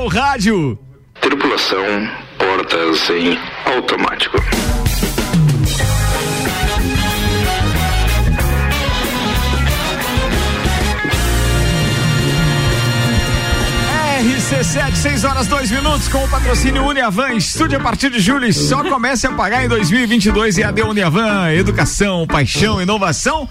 [0.00, 0.78] seu rádio.
[1.20, 1.84] Tripulação,
[2.38, 4.36] portas em automático.
[14.20, 17.34] RC7, 6 horas 2 minutos, com o patrocínio Uniavan.
[17.34, 21.52] Estude a partir de julho e só comece a pagar em 2022 e AD Uniavan.
[21.52, 23.48] Educação, paixão, inovação.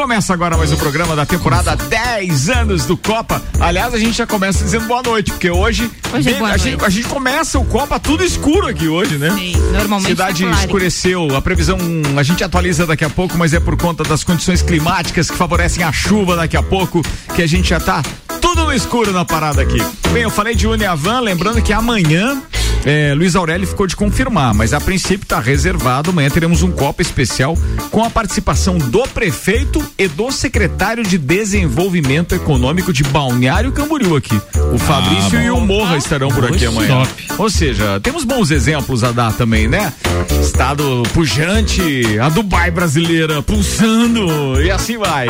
[0.00, 3.42] Começa agora mais um programa da temporada 10 anos do Copa.
[3.60, 6.84] Aliás, a gente já começa dizendo boa noite, porque hoje, Hoje é a, gente, noite.
[6.86, 9.30] a gente começa o Copa tudo escuro aqui hoje, né?
[9.30, 10.64] Sim, normalmente Cidade tá claro.
[10.64, 11.36] escureceu.
[11.36, 11.76] A previsão
[12.16, 15.84] a gente atualiza daqui a pouco, mas é por conta das condições climáticas que favorecem
[15.84, 17.02] a chuva daqui a pouco
[17.36, 18.02] que a gente já tá
[18.40, 19.84] tudo no escuro na parada aqui.
[20.12, 22.42] Bem, eu falei de Uniavan, lembrando que amanhã
[22.84, 26.10] é, Luiz Aurélio ficou de confirmar, mas a princípio está reservado.
[26.10, 27.56] Amanhã teremos um Copa especial
[27.90, 34.40] com a participação do prefeito e do secretário de Desenvolvimento Econômico de Balneário Camboriú aqui.
[34.72, 37.02] O Fabrício e o Morra estarão por aqui amanhã.
[37.36, 39.92] Ou seja, temos bons exemplos a dar também, né?
[40.40, 45.28] Estado pujante, a Dubai brasileira pulsando e assim vai.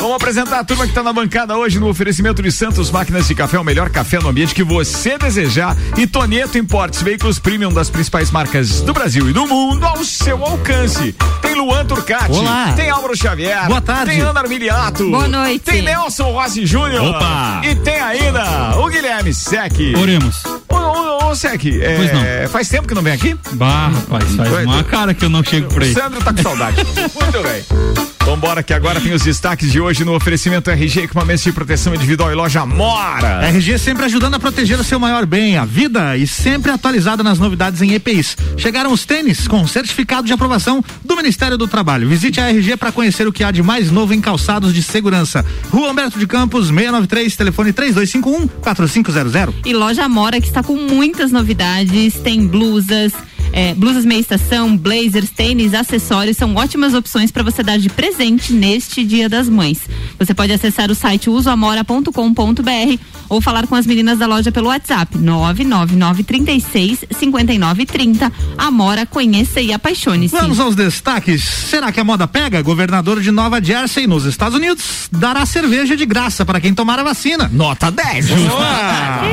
[0.00, 3.34] Vamos apresentar a turma que está na bancada hoje no oferecimento de Santos Máquinas de
[3.34, 5.76] Café, o melhor café no ambiente que você desejar.
[5.96, 10.40] E Tonieto Importes, veículos premium das principais marcas do Brasil e do mundo ao seu
[10.44, 11.12] alcance.
[11.42, 12.74] Tem Luan Turcati, Olá.
[12.76, 14.12] tem Álvaro Xavier, Boa tarde.
[14.12, 15.64] tem Ana Armiliato, Boa noite.
[15.64, 17.60] tem Nelson Rossi Júnior Opa.
[17.64, 19.72] e tem ainda o Guilherme Sec.
[20.00, 20.44] Oremos.
[20.68, 22.48] Ô, ô, ô, Sec, é, Pois não.
[22.50, 23.36] faz tempo que não vem aqui?
[23.52, 24.82] Bah, rapaz, faz Pois uma é.
[24.84, 25.92] cara que eu não chego por O aí.
[25.92, 26.76] Sandro tá com saudade.
[26.86, 28.06] Muito bem.
[28.24, 32.32] Vambora que agora tem os destaques de hoje no oferecimento RG Equipamentos de Proteção Individual
[32.32, 33.46] e Loja Mora.
[33.46, 37.38] RG sempre ajudando a proteger o seu maior bem, a vida, e sempre atualizada nas
[37.38, 38.36] novidades em EPIs.
[38.56, 42.08] Chegaram os tênis com certificado de aprovação do Ministério do Trabalho.
[42.08, 45.44] Visite a RG para conhecer o que há de mais novo em calçados de segurança.
[45.70, 49.54] Rua Humberto de Campos, 693, telefone 3251 4500.
[49.64, 53.12] E loja Amora que está com muitas novidades, tem blusas,
[53.52, 58.52] é, blusas meia estação, blazers, tênis, acessórios, são ótimas opções para você dar de presente
[58.52, 59.80] neste Dia das Mães.
[60.18, 62.98] Você pode acessar o site usoamora.com.br
[63.28, 68.32] ou falar com as meninas da loja pelo WhatsApp 99936 5930.
[68.56, 70.34] Amora, conheça e apaixone-se.
[70.36, 71.42] Vamos aos destaques.
[71.42, 72.62] Será que a moda pega?
[72.62, 77.02] Governador de Nova Jersey, nos Estados Unidos, dará cerveja de graça para quem tomar a
[77.02, 77.50] vacina.
[77.52, 78.26] Nota 10.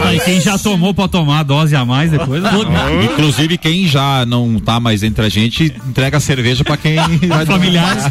[0.06, 2.42] Aí quem já tomou pode tomar a dose a mais depois.
[2.42, 2.50] né?
[3.12, 6.96] Inclusive, quem já não tá mais entre a gente, entrega a cerveja pra quem
[7.28, 8.04] vai Familiares.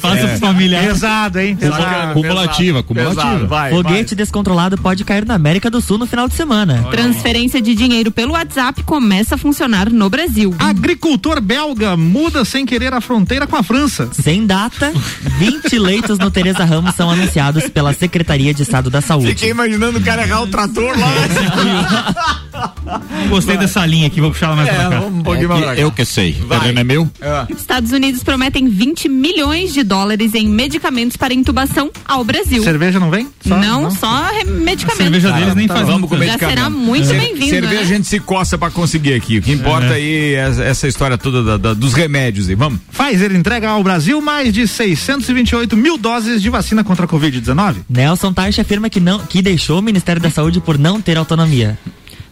[0.00, 0.88] Faça pros familiares.
[0.88, 1.56] Pesado, hein?
[1.56, 2.14] Pesado.
[2.14, 3.46] Cumulativa, cumulativa.
[3.46, 6.86] Vai, Foguete descontrolado pode cair na América do Sul no final de semana.
[6.90, 10.54] Transferência de dinheiro pelo WhatsApp começa a funcionar no Brasil.
[10.58, 14.08] Agricultor belga muda sem querer a fronteira com a França.
[14.12, 14.92] Sem data,
[15.38, 19.46] 20 leitos no Teresa Ramos são anunciados pela Secretaria de Estado da Fiquei Saúde.
[19.48, 22.34] imaginando o cara errar o trator lá.
[23.28, 25.00] Gostei dessa linha aqui, vou puxar ela mais pra cá.
[25.14, 25.80] Um pouquinho mais pra cá.
[25.80, 26.32] Eu que sei.
[26.46, 26.58] Vai.
[26.60, 27.10] terreno é meu?
[27.56, 32.62] Estados Unidos prometem 20 milhões de dólares em medicamentos para intubação ao Brasil.
[32.62, 33.28] Cerveja não vem?
[33.46, 34.96] Só- não, só re- medicamentos.
[35.04, 36.56] cerveja deles nem faz Vamos com Já medicamento.
[36.58, 37.80] será muito Cer- bem-vindo, Cerveja né?
[37.80, 39.38] a gente se coça pra conseguir aqui.
[39.38, 42.54] O que importa aí é essa história toda da- da- dos remédios aí.
[42.54, 42.80] Vamos.
[42.92, 47.76] Pfizer entrega ao Brasil mais de 628 mil doses de vacina contra a Covid-19.
[47.88, 51.78] Nelson Tarch afirma que, não, que deixou o Ministério da Saúde por não ter autonomia.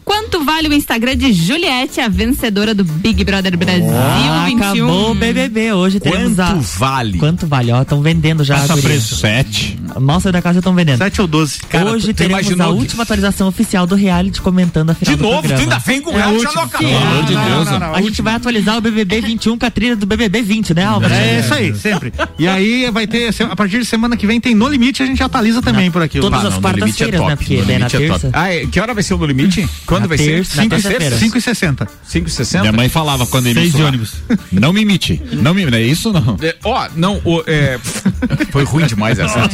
[0.04, 4.58] Quanto vale o Instagram de Juliette, a vencedora do Big Brother Brasil Ah, 21?
[4.64, 5.72] acabou o BBB.
[5.72, 6.54] Hoje teremos Quanto a.
[6.78, 7.18] vale?
[7.18, 7.70] Quanto vale?
[7.72, 8.56] Ó, estão vendendo já.
[8.56, 9.16] Passa preço.
[9.16, 9.78] Sete.
[10.20, 10.98] Saiu da casa estão vendendo.
[10.98, 11.58] 7 ou 12.
[11.68, 15.28] Cara, Hoje teremos a que- última atualização oficial do reality comentando a final De do
[15.28, 15.62] novo, tu programa.
[15.74, 16.52] ainda vem com É a ela, já última.
[16.54, 16.88] não acabou.
[16.88, 17.66] Pelo amor de Deus.
[17.70, 20.74] não, não, A gente vai atualizar o BBB 21 com a trilha do BBB 20,
[20.74, 21.12] né, Álvaro?
[21.12, 22.12] É isso aí, sempre.
[22.38, 25.22] E aí vai ter, a partir de semana que vem tem No Limite, a gente
[25.22, 26.18] atualiza também por aqui.
[26.20, 27.36] Todas as não, é quartas-feiras, né?
[27.36, 27.98] Porque na é top.
[27.98, 28.30] terça.
[28.32, 29.68] Ah, é, que hora vai ser o No Limite?
[29.92, 30.56] Quando Na vai terça- ser?
[30.56, 31.18] na Cinco e terça-feira.
[31.18, 31.88] 5 e 60.
[32.08, 32.60] 5,60?
[32.60, 34.12] Minha mãe falava quando ele Seis de ônibus.
[34.52, 35.20] Não me imite.
[35.32, 35.66] Não me.
[35.66, 36.36] Não é isso não?
[36.42, 37.78] É, Ó, não, o, é,
[38.50, 39.48] foi ruim demais essa.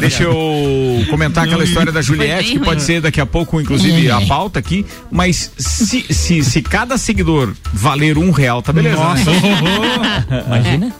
[0.00, 4.20] Deixa eu comentar aquela história da Juliette, que pode ser daqui a pouco, inclusive, a
[4.22, 4.84] pauta aqui.
[5.10, 8.96] Mas se, se, se cada seguidor valer um real, tá beleza?
[8.96, 9.24] né?
[10.46, 10.94] Imagina?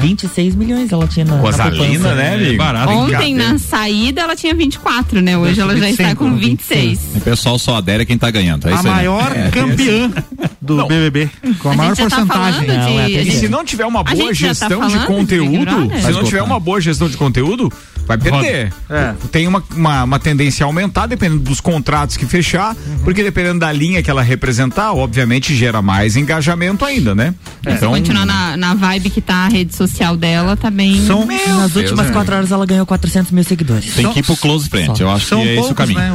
[0.00, 2.14] 26 milhões ela tinha na, na Coisa linda, poupança.
[2.14, 2.56] né, É amigo?
[2.58, 2.92] barato.
[2.92, 5.36] Ontem, na saída, ela tinha 24, né?
[5.36, 7.00] Hoje ela já está 25, com 26.
[7.16, 8.68] O pessoal só adere a quem tá ganhando.
[8.68, 8.90] É A isso aí.
[8.90, 8.96] né?
[8.96, 10.10] maior campeã
[10.60, 10.86] do Não.
[10.88, 11.30] BBB.
[11.58, 12.66] Com a, A maior tá porcentagem.
[12.66, 15.06] falando Não, é de- E se não tiver uma boa tá gestão de falando de
[15.06, 16.02] conteúdo, Brother?
[16.02, 17.72] se não tiver uma boa gestão de conteúdo,
[18.06, 18.72] vai perder.
[18.90, 19.14] É.
[19.32, 23.72] Tem uma, uma, uma tendência a aumentar, dependendo dos contratos que fechar, porque dependendo da
[23.72, 27.34] linha que ela representar, obviamente gera mais engajamento ainda, né?
[27.78, 31.04] Se continuar na, na vibe que tá a rede social dela, tá bem.
[31.06, 32.12] São, Nas Deus, últimas né?
[32.12, 33.94] quatro horas ela ganhou 400 mil seguidores.
[33.94, 35.00] Tem que ir pro close friend.
[35.00, 35.98] Eu acho são que é esse o poucos, caminho.
[36.00, 36.12] né?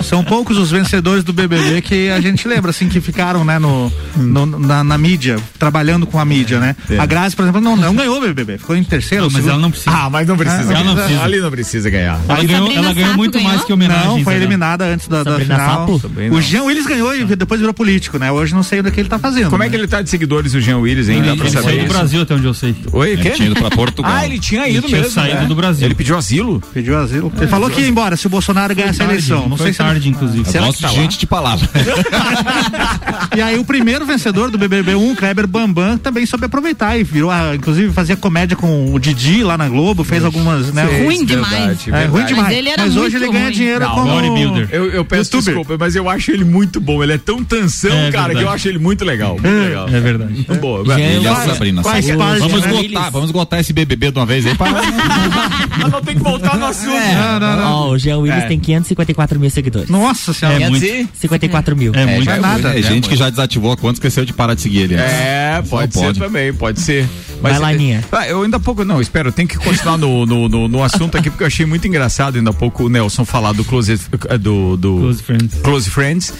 [0.00, 3.58] Os, são poucos os vencedores do BBB que a gente lembra, assim, que ficaram, né,
[3.58, 6.76] no, no- na, na mídia, trabalhando com a mídia, né?
[6.98, 9.24] A Grazi, por exemplo, não, não ganhou o BBB, ficou em terceiro.
[9.24, 9.52] Não, mas segundo.
[9.52, 9.90] ela não precisa.
[9.90, 10.72] Ah, mas não precisa.
[10.72, 11.22] Ela não precisa.
[11.22, 12.20] Ali não precisa ganhar.
[12.28, 13.48] ela ganhou, Sabrina ela ganhou muito ganhou?
[13.50, 14.06] mais que homenagem.
[14.06, 14.38] Não, foi né?
[14.40, 15.88] eliminada antes da, da final.
[16.30, 18.30] O Jean Willis ganhou e depois virou político, né?
[18.30, 19.50] Hoje não sei o que ele tá fazendo.
[19.50, 19.70] Como é né?
[19.70, 21.20] que ele tá de seguidores, o Jean Willis, hein?
[21.22, 21.94] Dá Ele, pra ele saber saiu do isso?
[21.94, 22.74] Brasil até onde eu sei.
[22.92, 23.30] Oi, o Ele quê?
[23.30, 24.12] tinha ido pra Portugal.
[24.14, 25.12] Ah, ele tinha Ele ido tinha mesmo.
[25.14, 25.46] saído né?
[25.46, 25.86] do Brasil.
[25.86, 26.60] Ele pediu asilo?
[26.72, 27.32] Pediu asilo.
[27.36, 29.48] Ele falou que ia embora se o Bolsonaro ganhasse a Tarde, eleição.
[29.48, 30.44] Não sei se ele- tarde, inclusive.
[30.46, 30.88] Eu Será gosto que tá?
[30.94, 31.68] Gente de palavra.
[33.34, 37.54] E aí o primeiro vencedor do BBB1, Kleber Bambam, também soube aproveitar e virou, a-
[37.54, 40.82] inclusive fazia comédia com o Didi lá na Globo, fez algumas, né?
[40.84, 41.80] Ruim Verdade, demais.
[41.80, 42.06] É, verdade.
[42.08, 42.48] ruim demais.
[42.48, 43.52] Mas ele era Mas hoje ele ganha ruim.
[43.54, 44.68] dinheiro Não, como bodybuilder.
[44.70, 45.54] Eu, eu peço YouTuber.
[45.54, 47.02] desculpa, mas eu acho ele muito bom.
[47.02, 48.38] Ele é tão tansão, É cara, verdade.
[48.38, 49.32] que eu acho ele muito legal.
[49.40, 49.88] Muito legal.
[49.88, 50.32] É verdade.
[50.34, 50.84] Muito boa.
[50.84, 51.82] Jean Ele é Sabrina.
[51.82, 52.70] parte, Vamos né?
[52.82, 54.72] esgotar, vamos esgotar esse BBB de uma vez aí para
[55.80, 56.92] Mas não tem que voltar no assunto.
[56.92, 57.72] Não, não, não.
[57.72, 58.46] Ó, o Jean Willis É.
[58.48, 59.88] tem 554 mil seguidores.
[59.88, 60.62] Nossa senhora.
[60.62, 60.81] É muito.
[61.14, 61.92] 54 mil.
[61.94, 62.24] É muito.
[62.24, 62.78] já é nada.
[62.78, 64.94] É gente que já desativou a conta, esqueceu de parar de seguir ele.
[64.94, 65.12] antes.
[65.12, 66.18] É, pode ser pode.
[66.18, 67.08] também, pode ser.
[67.40, 68.04] Vai lá, Aninha.
[68.12, 70.82] Ah, eu ainda há pouco, não, espera, eu tenho que continuar no, no, no, no
[70.82, 73.92] assunto aqui, porque eu achei muito engraçado ainda há pouco o Nelson falar do Close,
[74.28, 75.58] eh, do, do Close Friends.
[75.60, 76.34] Close Friends.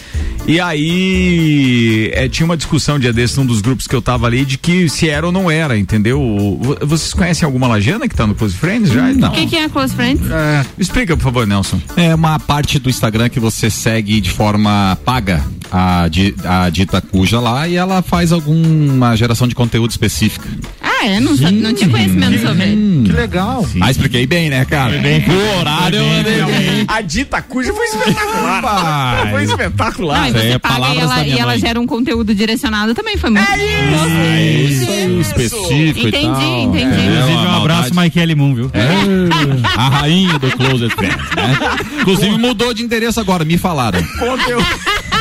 [0.47, 4.45] E aí é, tinha uma discussão dia desse num dos grupos que eu tava ali
[4.45, 6.59] de que se era ou não era, entendeu?
[6.81, 9.11] Vocês conhecem alguma lajana que tá no Close Friends já?
[9.13, 9.29] Não.
[9.29, 10.29] O que, que é Close Friends?
[10.29, 11.81] É, Explica, por favor, Nelson.
[11.95, 16.07] É uma parte do Instagram que você segue de forma paga a,
[16.45, 20.47] a dita cuja lá e ela faz alguma geração de conteúdo específica.
[20.81, 21.19] Ah, é?
[21.19, 22.65] Não, sabe- não tinha conhecimento sobre.
[23.05, 23.65] que legal.
[23.81, 24.93] Ah, expliquei bem, né, cara?
[24.93, 26.85] O horário eu andei bem.
[26.87, 29.29] A dita cuja foi espetacular.
[29.31, 30.19] Foi espetacular.
[30.19, 31.59] Não, e Isso aí você é paga e palavras ela, minha e ela mãe.
[31.59, 33.17] gera um conteúdo direcionado também.
[33.17, 33.43] Foi muito.
[33.49, 36.59] É isso aí, específico Entendi, e tal.
[36.63, 36.83] entendi.
[36.83, 38.15] É, Inclusive, um abraço, maldade.
[38.17, 38.71] Michael Moon, viu?
[38.73, 41.57] É, a rainha do Closet Friends, né?
[42.01, 44.01] Inclusive mudou de endereço agora, me falaram.
[44.19, 44.65] Conteúdo.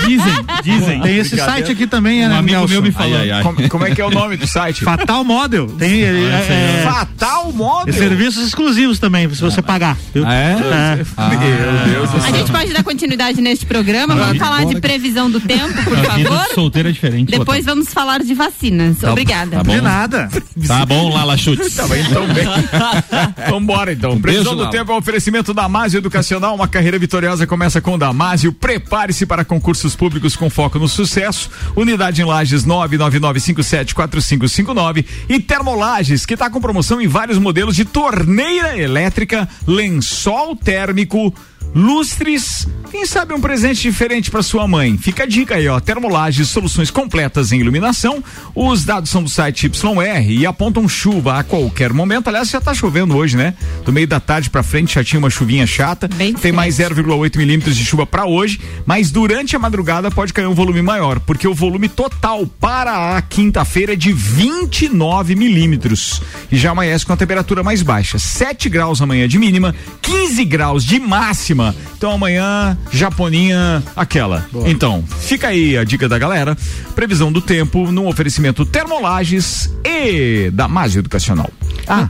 [0.06, 0.32] Dizem,
[0.62, 1.00] dizem.
[1.00, 2.72] Tem esse site aqui também, Um né, amigo Nelson?
[2.74, 3.16] meu me falou.
[3.16, 3.42] Ai, ai, ai.
[3.42, 4.84] Como, como é que é o nome do site?
[4.84, 5.66] Fatal Model.
[5.66, 7.94] Tem ele, Ah, esse aí é, é- Fatal Model.
[7.94, 9.96] serviços exclusivos também, se você pagar.
[10.14, 10.24] viu?
[10.26, 10.52] Ah, é?
[10.52, 10.96] É.
[10.96, 12.34] Meu Deus do A céu.
[12.34, 14.14] gente pode dar continuidade neste programa.
[14.14, 16.46] Vamos falar de previsão do tempo, por A favor.
[16.48, 17.30] de solteiro é diferente.
[17.30, 19.02] Depois vamos falar de vacinas.
[19.02, 19.56] Obrigada.
[19.58, 19.72] tá bom.
[19.72, 20.28] De nada.
[20.66, 21.72] Tá bom, Lala Chutes.
[21.82, 22.44] Tá bem, então bem.
[23.50, 24.20] Vambora então.
[24.20, 26.54] Previsão beijo, do tempo é um oferecimento da Damásio Educacional.
[26.54, 28.52] Uma carreira vitoriosa começa com Damásio.
[28.52, 31.50] Prepare-se para concursos públicos com foco no sucesso.
[31.76, 38.76] Unidade em Lages 999574559 e Termolages, que está com promoção em vários modelos de torneira
[38.78, 41.34] elétrica, lençol térmico,
[41.74, 44.98] lustres, quem sabe um presente diferente para sua mãe.
[44.98, 45.80] Fica a dica aí, ó.
[45.80, 48.22] Termolages, soluções completas em iluminação.
[48.54, 52.28] Os dados são do site YR e apontam chuva a qualquer momento.
[52.28, 53.54] Aliás, já tá chovendo hoje, né?
[53.84, 56.06] Do meio da tarde para frente já tinha uma chuvinha chata.
[56.06, 60.46] Bem Tem mais 0,8 milímetros de chuva para hoje, mas durante a madrugada pode cair
[60.46, 66.20] um volume maior, porque o volume total para a quinta-feira é de 29 milímetros
[66.50, 70.84] e já amanhece com a temperatura mais baixa, 7 graus amanhã de mínima, 15 graus
[70.84, 71.61] de máxima.
[71.96, 74.46] Então amanhã, Japoninha, aquela.
[74.66, 76.56] Então, fica aí a dica da galera.
[76.94, 81.50] Previsão do tempo no oferecimento Termolages e Damásio Educacional.
[81.86, 82.08] Ah,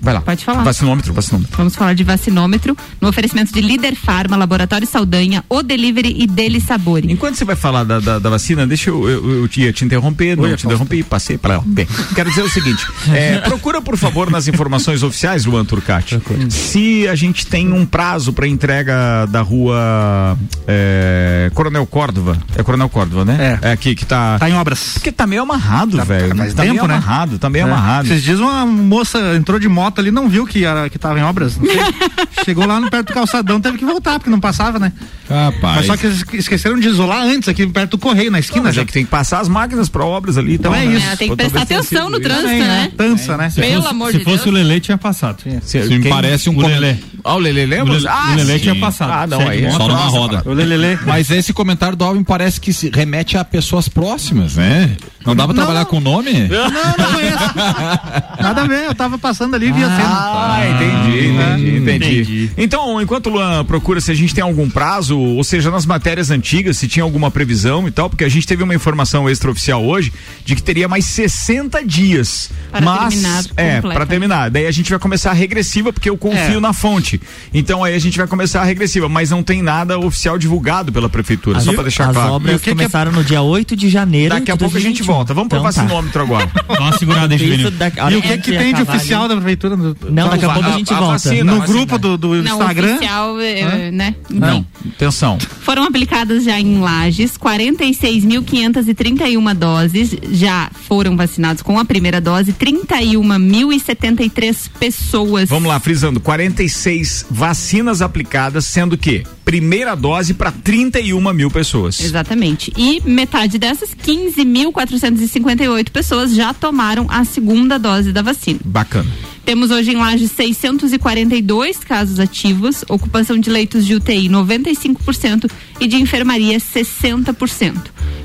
[0.00, 0.20] vai lá.
[0.20, 0.62] Pode falar.
[0.62, 1.56] Vacinômetro, vacinômetro.
[1.56, 6.60] Vamos falar de vacinômetro no oferecimento de Líder Farma, Laboratório Saldanha, O Delivery e Deli
[6.60, 7.10] Sabore.
[7.10, 10.36] Enquanto você vai falar da, da, da vacina, deixa eu, eu, eu ia te interromper,
[10.36, 11.62] não te interrompi, passei para lá.
[11.66, 16.20] Bem, quero dizer o seguinte: é, procura, por favor, nas informações oficiais, Luan Turcati,
[16.50, 20.36] se a gente tem um prazo para entrega da rua
[20.66, 22.36] é, Coronel Córdova.
[22.56, 23.58] É Coronel Córdova, né?
[23.62, 23.72] É.
[23.72, 24.38] aqui que tá.
[24.38, 24.92] Tá em obras.
[24.94, 26.36] Porque tá meio amarrado, velho.
[26.36, 26.94] faz tá tempo, meio né?
[26.94, 27.68] amarrado, tá meio É.
[27.70, 28.06] amarrado.
[28.06, 31.22] Esses dias uma moça entrou de moto ali, não viu que, era, que tava em
[31.22, 31.56] obras.
[31.56, 31.78] Não sei.
[32.44, 34.92] Chegou lá no perto do calçadão, teve que voltar, porque não passava, né?
[35.28, 35.76] Rapaz.
[35.76, 38.64] Mas só que eles esqueceram de isolar antes, aqui perto do correio, na Não, esquina.
[38.64, 38.82] mas já.
[38.82, 40.54] é que tem que passar as máquinas para obras ali.
[40.54, 40.96] Então é né?
[40.96, 41.06] isso.
[41.08, 42.22] É, tem que prestar atenção no isso.
[42.24, 42.92] trânsito, Também, né?
[42.96, 43.50] Tança, né?
[43.50, 44.46] Se Pelo fosse, amor se de fosse Deus.
[44.46, 45.42] o Lele, tinha passado.
[45.62, 46.96] Se- Isso me parece um O Lelê.
[47.22, 47.96] Ah, o Lele, lembra?
[48.06, 48.58] Ah, o Lelê sim.
[48.64, 49.10] tinha passado.
[49.12, 50.42] Ah, não, aí é Só numa roda.
[50.44, 50.98] O Lelele.
[51.06, 54.94] Mas esse comentário do Alvin parece que se remete a pessoas próximas, né?
[55.24, 56.48] Não dá pra trabalhar com o nome?
[56.48, 57.38] Não, não conheço.
[57.56, 60.08] Nada a também, eu tava passando ali e vi a cena.
[60.08, 62.50] Ah, entendi, entendi, entendi, entendi.
[62.56, 66.30] Então, enquanto o Luan procura se a gente tem algum prazo, ou seja, nas matérias
[66.30, 70.12] antigas, se tinha alguma previsão e tal, porque a gente teve uma informação extraoficial hoje
[70.44, 72.50] de que teria mais 60 dias.
[72.70, 74.50] Para mas, terminar é, para terminar.
[74.50, 76.60] Daí a gente vai começar a regressiva, porque eu confio É.
[76.60, 77.20] na fonte.
[77.52, 81.08] Então aí a gente vai começar a regressiva, mas não tem nada oficial divulgado pela
[81.08, 82.32] prefeitura, só para deixar As claro.
[82.32, 84.34] obras E o que que é- começaram no dia 8 de janeiro.
[84.34, 85.06] Daqui a pouco a gente 2021.
[85.14, 85.34] volta.
[85.34, 85.82] Vamos pro Então, tá.
[85.82, 86.50] vacinômetro agora.
[86.68, 87.70] Dá uma segurada aí, Isso Juvenil.
[87.70, 89.63] da- E o que que tem de oficial ali- da prefeitura?
[89.70, 91.12] No- Não, daqui a pouco a gente a volta.
[91.12, 91.54] vacina.
[91.54, 92.96] No grupo do, do Não, Instagram?
[92.96, 94.14] oficial, é, né?
[94.30, 95.38] Não, atenção.
[95.62, 104.68] Foram aplicadas já em Lages 46.531 doses, já foram vacinados com a primeira dose 31.073
[104.78, 105.48] pessoas.
[105.48, 112.00] Vamos lá, frisando, 46 vacinas aplicadas, sendo que primeira dose para 31 mil pessoas.
[112.00, 112.72] Exatamente.
[112.76, 118.58] E metade dessas, 15.458 pessoas já tomaram a segunda dose da vacina.
[118.64, 119.10] Bacana.
[119.44, 125.96] Temos hoje em Lages 642 casos ativos, ocupação de leitos de UTI 95% e de
[125.96, 127.76] enfermaria 60%.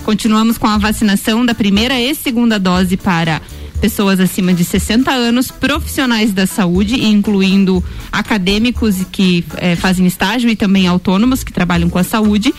[0.05, 3.41] Continuamos com a vacinação da primeira e segunda dose para
[3.79, 10.55] pessoas acima de 60 anos, profissionais da saúde, incluindo acadêmicos que eh, fazem estágio e
[10.55, 12.53] também autônomos que trabalham com a saúde,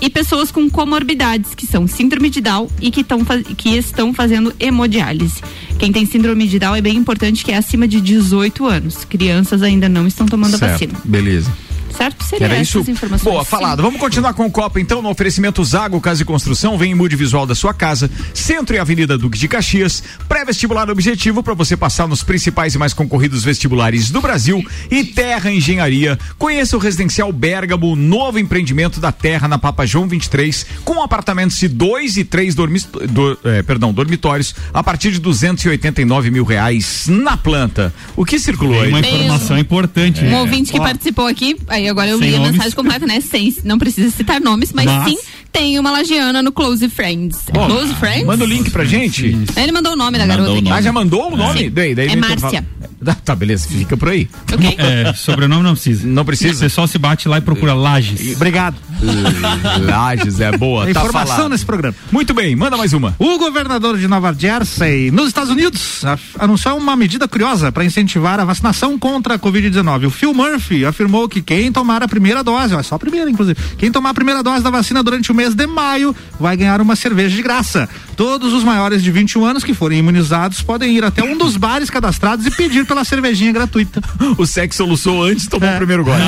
[0.00, 3.24] e pessoas com comorbidades, que são síndrome de Down e que, tão,
[3.56, 5.40] que estão fazendo hemodiálise.
[5.78, 9.04] Quem tem síndrome de Down é bem importante que é acima de 18 anos.
[9.04, 11.00] Crianças ainda não estão tomando a Certo, vacina.
[11.04, 11.50] Beleza.
[11.96, 12.24] Certo?
[12.24, 12.90] Seria Era essas isso?
[12.90, 13.32] informações.
[13.32, 13.82] Boa, falado.
[13.82, 16.76] Vamos continuar com o Copa então no oferecimento Zago Casa e Construção.
[16.76, 20.02] Vem em mude visual da sua casa, Centro e Avenida Duque de Caxias.
[20.28, 25.50] Pré-vestibular objetivo para você passar nos principais e mais concorridos vestibulares do Brasil e Terra
[25.50, 26.18] Engenharia.
[26.38, 31.68] Conheça o Residencial Bergamo, novo empreendimento da Terra na Papa João 23, com apartamentos de
[31.68, 37.36] dois e três dormis, do- eh, perdão, dormitórios a partir de 289 mil reais na
[37.36, 37.92] planta.
[38.16, 38.88] O que circulou Tem aí?
[38.90, 40.24] uma Tem informação importante.
[40.24, 42.52] Um ouvinte que participou aqui, aí agora eu Sem li a nomes.
[42.52, 43.20] mensagem completa, né?
[43.20, 45.18] Sem, não precisa citar nomes, mas, Mas- sim
[45.54, 47.44] tem uma lagiana no Close Friends.
[47.56, 48.26] Ó, Close Friends?
[48.26, 49.38] Manda o link pra gente.
[49.56, 50.76] Ele mandou o nome da Mandou garota nome.
[50.76, 51.60] Ah, já mandou o nome?
[51.60, 51.70] Sim.
[51.70, 52.66] Daí, daí É Márcia.
[53.06, 54.30] Ah, Tá, beleza, fica por aí.
[54.50, 54.76] Ok?
[54.78, 56.06] É, sobrenome não precisa.
[56.06, 56.58] Não precisa?
[56.60, 58.34] Você só se bate lá e procura Lages.
[58.34, 58.76] Obrigado.
[59.86, 61.50] Lages é boa, tá Informação falado.
[61.50, 61.94] nesse programa.
[62.10, 63.14] Muito bem, manda mais uma.
[63.18, 66.02] O governador de Nova Jersey, nos Estados Unidos,
[66.38, 70.06] anunciou uma medida curiosa para incentivar a vacinação contra a Covid-19.
[70.06, 73.28] O Phil Murphy afirmou que quem tomar a primeira dose, ó, é só a primeira,
[73.30, 76.80] inclusive, quem tomar a primeira dose da vacina durante o mês de maio vai ganhar
[76.80, 77.88] uma cerveja de graça.
[78.16, 81.90] Todos os maiores de 21 anos que forem imunizados podem ir até um dos bares
[81.90, 84.00] cadastrados e pedir pela cervejinha gratuita.
[84.38, 85.74] O sexo soluçou antes, tomou É.
[85.74, 86.20] o primeiro gole.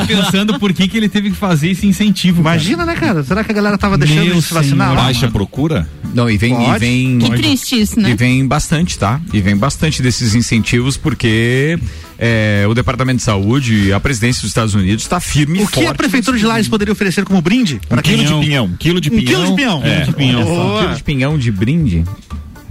[0.00, 2.42] Fiquei pensando por que, que ele teve que fazer esse incentivo.
[2.42, 2.56] cara.
[2.56, 3.22] Imagina, né, cara?
[3.22, 4.88] Será que a galera tava deixando Meu de se vacinar?
[4.90, 5.02] senhor.
[5.02, 5.86] Baixa procura?
[6.14, 7.18] Não, e vem, e vem.
[7.18, 8.10] Que triste isso, né?
[8.10, 9.20] E vem bastante, tá?
[9.32, 11.78] E vem bastante desses incentivos, porque
[12.18, 15.74] é, o Departamento de Saúde, a presidência dos Estados Unidos está firme e O que
[15.74, 15.88] forte.
[15.90, 17.80] a prefeitura de Lages poderia oferecer como brinde?
[17.90, 18.40] Um quilo pinhão.
[18.40, 18.55] de pinhão.
[18.60, 19.26] Um quilo de Um pinhão.
[19.26, 19.82] quilo de pinhão.
[19.84, 20.40] É, de pinhão.
[20.42, 22.04] Um quilo de pinhão de brinde.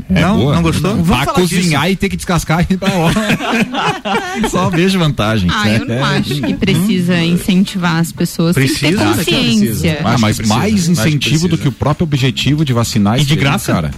[0.10, 0.38] é Não?
[0.38, 0.56] boa.
[0.56, 0.92] Não gostou?
[0.92, 2.90] Vamos Pra falar cozinhar e ter que descascar e pra
[4.50, 5.50] Só vejo vantagem.
[5.52, 8.56] Ah, eu não acho que precisa incentivar as pessoas.
[8.56, 9.68] Tem que ter Precisa, consciência.
[9.96, 9.98] precisa.
[10.04, 11.62] Ah, mas precisa, mais incentivo do precisa.
[11.64, 13.74] que o próprio objetivo de vacinar E de graça?
[13.74, 13.92] cara.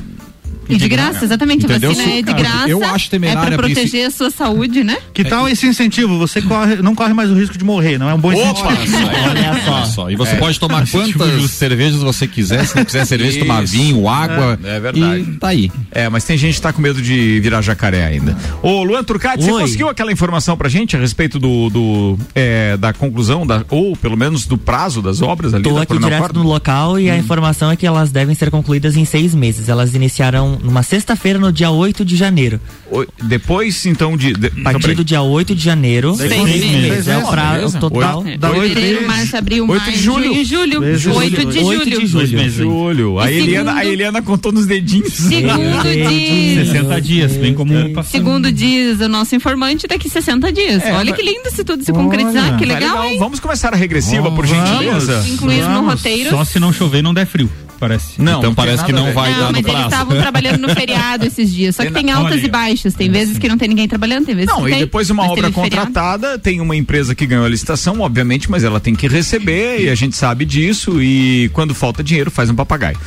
[0.69, 1.65] E de graça, exatamente.
[1.65, 1.91] Entendeu?
[1.91, 2.69] A vacina é de Cara, graça.
[2.69, 4.97] eu acho É pra abrir esse- proteger a sua saúde, né?
[5.13, 6.17] Que tal esse incentivo?
[6.19, 8.67] Você corre, não corre mais o risco de morrer, não é um bom incentivo.
[8.67, 9.71] Olha só.
[9.73, 10.09] Olha só.
[10.11, 12.65] E você pode tomar quantas cervejas você quiser.
[12.65, 14.59] Se não quiser cerveja, tomar vinho, água.
[14.63, 15.21] É, é verdade.
[15.21, 15.71] E tá aí.
[15.91, 18.37] É, mas tem gente que tá com medo de virar jacaré ainda.
[18.61, 19.61] Ô, Luan Turcati, você Oi.
[19.61, 24.17] conseguiu aquela informação pra gente a respeito do, do, é, da conclusão, da, ou pelo
[24.17, 27.71] menos do prazo das obras ali Tô da aqui direto no local e a informação
[27.71, 29.69] é que elas devem ser concluídas em seis meses.
[29.69, 32.59] Elas iniciarão numa sexta-feira, no dia 8 de janeiro.
[32.89, 34.33] Oi, Depois, então, de.
[34.33, 36.15] de A partir do dia 8 de janeiro.
[36.15, 36.71] Seis seis meses.
[36.71, 37.07] meses.
[37.07, 38.23] É o prazo total.
[38.23, 40.23] Oito- Dá oito Fevereiro, março, abril, Oito maio, de julho.
[40.33, 40.81] junho, julho.
[40.81, 41.51] Mês de 8 julho.
[41.51, 42.07] de Oito de julho.
[42.07, 42.09] julho.
[42.11, 42.59] Dois meses.
[42.59, 42.65] aí.
[42.65, 43.19] Julho.
[43.19, 45.13] A E Eliana, segundo- a Eliana contou nos dedinhos.
[45.13, 46.67] Segundo diz.
[46.67, 48.11] 60 dias, bem como passando.
[48.11, 50.83] Segundo diz o nosso informante, daqui 60 dias.
[50.83, 52.57] É, Olha que lindo se tudo se concretizar.
[52.57, 53.17] Que legal, hein?
[53.19, 55.25] Vamos começar a regressiva, por gentileza?
[55.29, 55.93] Incluir no Vamos.
[55.95, 56.29] roteiro.
[56.29, 58.21] Só se não chover não der frio, parece.
[58.21, 60.69] Não, então não parece que não vai Não, dar no mas eles estavam trabalhando no
[60.69, 61.75] feriado esses dias.
[61.75, 62.93] Só que Tem altas Olha e baixas.
[62.93, 64.79] Tem vezes que não tem ninguém trabalhando, tem vezes Não, que e tem.
[64.79, 68.79] depois uma mas obra contratada, tem uma empresa que ganhou a licitação, obviamente, mas ela
[68.79, 72.97] tem que receber e a gente sabe disso e quando falta dinheiro faz um papagaio.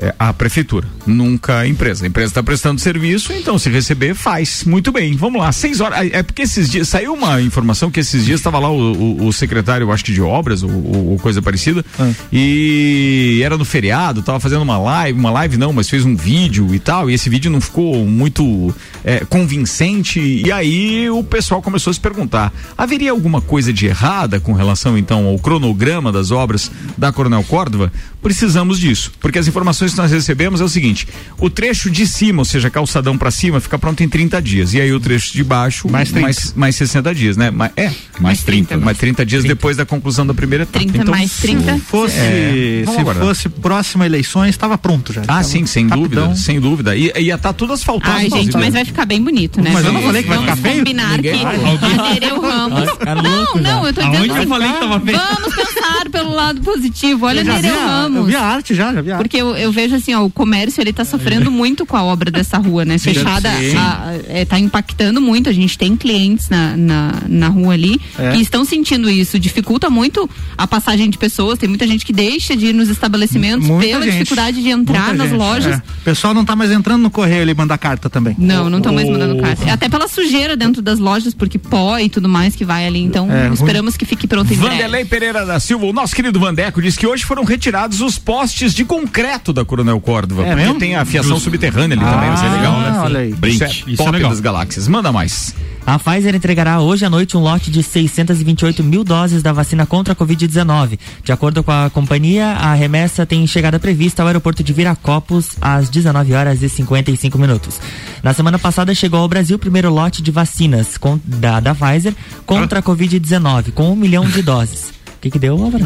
[0.00, 2.04] É a prefeitura, nunca a empresa.
[2.04, 4.62] A empresa está prestando serviço, então se receber, faz.
[4.64, 5.16] Muito bem.
[5.16, 6.08] Vamos lá, seis horas.
[6.12, 6.88] É porque esses dias.
[6.88, 10.20] Saiu uma informação que esses dias estava lá o, o, o secretário, acho que de
[10.22, 10.70] obras, ou,
[11.10, 12.12] ou coisa parecida, Ah.
[12.32, 16.72] e era no feriado, tava fazendo uma live, uma live não, mas fez um vídeo
[16.72, 18.72] e tal, e esse vídeo não ficou muito
[19.04, 24.38] é, convincente, e aí o pessoal começou a se perguntar: haveria alguma coisa de errada
[24.38, 27.92] com relação então ao cronograma das obras da Coronel Córdova?
[28.22, 31.06] Precisamos disso, porque as informações que nós recebemos é o seguinte:
[31.38, 34.80] o trecho de cima, ou seja, calçadão para cima, fica pronto em 30 dias, e
[34.80, 36.20] aí o trecho de baixo, Mais 30.
[36.22, 37.50] mais, mais 60 dias, né?
[37.50, 38.76] Mais, é, Mais 30.
[38.76, 40.78] mais 30 dias depois da conclusão da primeira etapa.
[40.80, 41.74] 30 Então, mais 30.
[41.74, 43.24] Se fosse, É, vamos se aguardar.
[43.26, 45.22] fosse próxima eleições, estava pronto já.
[45.22, 46.24] Ah, Tava sim, sem rapidão.
[46.28, 46.96] dúvida, sem dúvida.
[46.96, 48.16] E ia estar tudo asfaltado.
[48.16, 49.70] Ai, gente, mas vai ficar bem bonito, né?
[49.72, 50.78] Mas eu não Vamos- falei que vai vamos ficar feio?
[50.78, 51.54] combinar Ninguém que vai.
[51.54, 52.88] a Nereu Ramos.
[53.22, 55.18] Não, não, eu tô Aonde dizendo eu assim, falei que tava feio?
[55.18, 57.26] Vamos pensar pelo lado positivo.
[57.26, 59.22] Olha Eu já a- Eu vi a arte já, já vi a arte.
[59.22, 62.30] Porque eu, eu vejo assim, ó, o comércio ele tá sofrendo muito com a obra
[62.30, 62.98] dessa rua, né?
[62.98, 65.48] Fechada, a- é, tá impactando muito.
[65.48, 68.32] A gente tem clientes na, na, na rua ali É.
[68.32, 69.38] que estão sentindo isso.
[69.38, 71.58] Dificulta muito a passagem de pessoas.
[71.58, 74.12] Tem muita gente que deixa de ir nos estabelecimentos Muita pela gente.
[74.12, 75.74] dificuldade de entrar Muita nas gente, lojas.
[75.74, 75.76] é.
[76.00, 78.34] O pessoal não tá mais entrando no correio ali e mandar carta também.
[78.38, 79.72] Não, não estão mais O- mandando carta.
[79.72, 83.00] Até pela sujeira dentro das lojas, porque pó e tudo mais que vai ali.
[83.02, 83.54] Então, É, ruim.
[83.54, 85.08] esperamos que fique pronto em Vanderlei breve.
[85.08, 88.84] Pereira da Silva, o nosso querido Vandeco, diz que hoje foram retirados os postes de
[88.84, 90.44] concreto da Coronel Córdova.
[90.44, 90.78] É mesmo?
[90.78, 92.92] tem a fiação subterrânea ali também, isso é legal, né?
[92.94, 93.34] Ah, olha aí.
[93.46, 94.30] Isso é Isso é top legal.
[94.30, 94.88] das galáxias.
[94.88, 95.54] Manda mais.
[95.86, 100.12] A Pfizer entregará hoje à noite um lote de 628 mil doses da vacina contra
[100.12, 100.98] a Covid-19.
[101.24, 105.88] De acordo com a companhia, a remessa tem chegada prevista ao aeroporto de Viracopos às
[105.88, 107.80] 19 horas e 55 minutos.
[108.22, 112.14] Na semana passada chegou ao Brasil o primeiro lote de vacinas com- da, da Pfizer
[112.44, 114.92] contra a Covid-19, com um milhão de doses.
[115.18, 115.84] O que, que deu, Álvaro?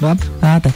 [0.00, 0.22] Nada.
[0.40, 0.70] Ah, tá.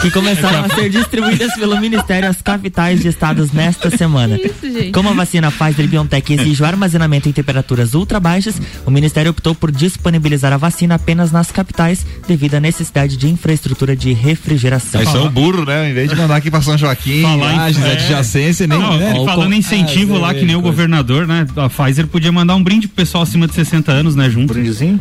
[0.00, 4.38] Que começaram a ser distribuídas pelo Ministério às capitais de estados nesta semana.
[4.38, 4.92] Que isso, gente?
[4.92, 9.54] Como a vacina Pfizer BioNTech exige o armazenamento em temperaturas ultra baixas, o Ministério optou
[9.54, 15.02] por disponibilizar a vacina apenas nas capitais, devido à necessidade de infraestrutura de refrigeração.
[15.02, 15.90] Aí são burro, né?
[15.90, 17.92] Em vez de mandar aqui pra São Joaquim, Lages, é.
[17.92, 18.78] adjacência, nem.
[18.78, 19.12] Não, né?
[19.26, 21.46] falando em incentivo lá, que nem o governador, né?
[21.56, 24.30] A Pfizer podia mandar um brinde pro pessoal acima de 60 anos, né?
[24.30, 24.54] Junto.
[24.54, 24.98] Brindezinho?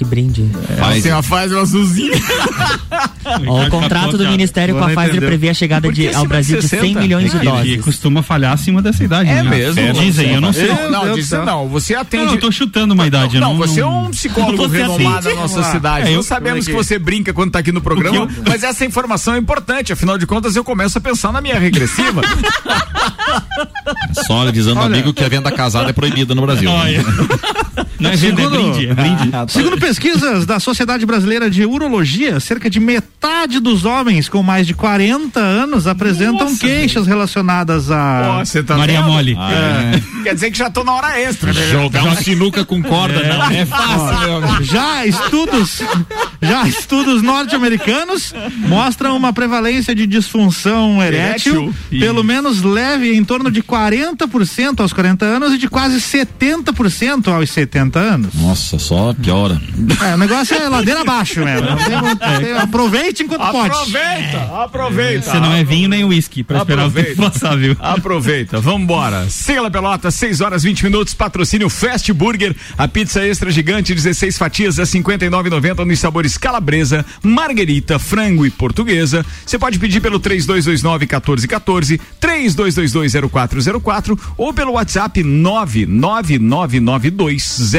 [0.00, 0.50] Que brinde.
[0.78, 1.02] Faz.
[1.02, 2.12] Tem uma fase azulzinha.
[3.46, 5.28] Ó, o contrato do Ministério com a Não Pfizer entendeu.
[5.28, 7.00] prevê a chegada de, ao Brasil de 100 60?
[7.00, 7.84] milhões de E, e doses.
[7.84, 9.28] costuma falhar acima dessa idade.
[9.28, 9.50] É né?
[9.50, 9.92] mesmo?
[9.92, 10.68] Dizem, eu não sei.
[10.68, 11.44] Não, não, céu.
[11.44, 11.68] não.
[11.68, 12.24] Você atende.
[12.24, 13.38] Não, eu tô chutando uma idade.
[13.38, 16.08] Não, não, você é não- um psicólogo renomado da nossa cidade.
[16.08, 18.62] é, eu- Nós sabemos que é que- você brinca quando tá aqui no programa, mas
[18.64, 19.92] essa informação é importante.
[19.92, 22.22] Afinal de contas, eu começo a pensar na minha regressiva.
[24.26, 24.86] Só dizendo Olha.
[24.94, 26.70] amigo que a venda casada é proibida no Brasil.
[26.70, 27.04] Olha.
[28.00, 28.86] Não é venda, é brinde.
[28.86, 29.30] É brinde.
[29.48, 34.74] Segundo pesquisas da Sociedade Brasileira de Urologia, cerca de metade dos homens com mais de
[34.74, 38.42] 40 anos apresentam Nossa, queixas relacionadas a.
[38.42, 39.12] Ó, tá Maria vendo?
[39.12, 39.36] Mole.
[40.22, 41.52] Quer dizer que já tô na hora extra.
[41.52, 41.60] né?
[41.70, 44.64] Jogar um sinuca com corda não é fácil, meu amigo.
[44.64, 45.82] Já estudos,
[46.40, 51.74] já estudos norte-americanos mostram uma prevalência de disfunção erétil, Erétil?
[52.00, 57.50] pelo menos leve em torno de 40% aos 40 anos e de quase 70% aos
[57.50, 58.34] 70 anos.
[58.34, 59.60] Nossa, só piora.
[60.02, 61.66] É, o negócio é ladeira abaixo mesmo.
[61.68, 63.74] Não tem aproveite enquanto pode.
[63.74, 65.30] Aproveita, aproveita.
[65.30, 67.30] Você não é vinho nem uísque pra esperar o tempo Aproveita.
[67.30, 67.76] passar, viu?
[67.80, 69.28] Aproveita, vambora.
[69.28, 74.78] Siga Pelota, 6 horas 20 minutos, patrocínio Fast Burger, a pizza extra gigante, 16 fatias
[74.78, 79.24] a 59,90 nos sabores calabresa, marguerita, frango e portuguesa.
[79.44, 85.22] Você pode pedir pelo 3229 1414, 32220404 ou pelo WhatsApp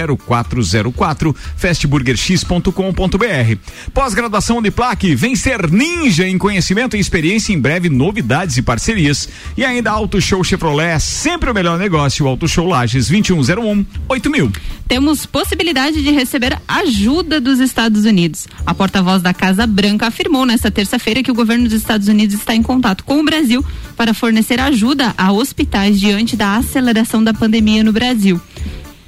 [0.08, 3.58] 999920404, fastburgerx.com.br.
[3.94, 9.28] Pós-graduação Uniplaque, vem ser ninja em conhecimento e experiência, em breve novidades e parcerias.
[9.56, 14.52] E ainda Auto Show Chevrolet, sempre o melhor negócio, Auto Show Lages 2101 8000.
[14.88, 18.48] Temos possibilidade de receber ajuda dos Estados Unidos.
[18.66, 22.54] A porta-voz da Casa Branca afirmou nesta terça-feira que o governo dos Estados Unidos está
[22.54, 23.64] em contato com o Brasil
[23.96, 28.42] para fornecer ajuda a hospitais diante da aceleração da pandemia no Brasil.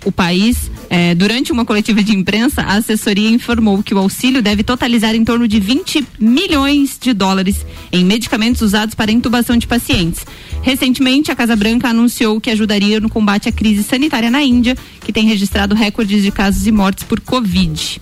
[0.06, 4.62] O país, eh, durante uma coletiva de imprensa, a assessoria informou que o auxílio deve
[4.62, 10.24] totalizar em torno de 20 milhões de dólares em medicamentos usados para intubação de pacientes.
[10.62, 15.12] Recentemente, a Casa Branca anunciou que ajudaria no combate à crise sanitária na Índia, que
[15.12, 18.00] tem registrado recordes de casos e mortes por Covid.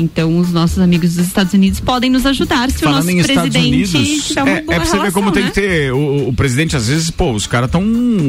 [0.00, 3.96] Então, os nossos amigos dos Estados Unidos podem nos ajudar se Falando o nosso presidente
[3.96, 5.48] Unidos, é, é pra você ver como tem né?
[5.50, 5.92] que ter.
[5.92, 7.82] O, o presidente, às vezes, pô, os caras estão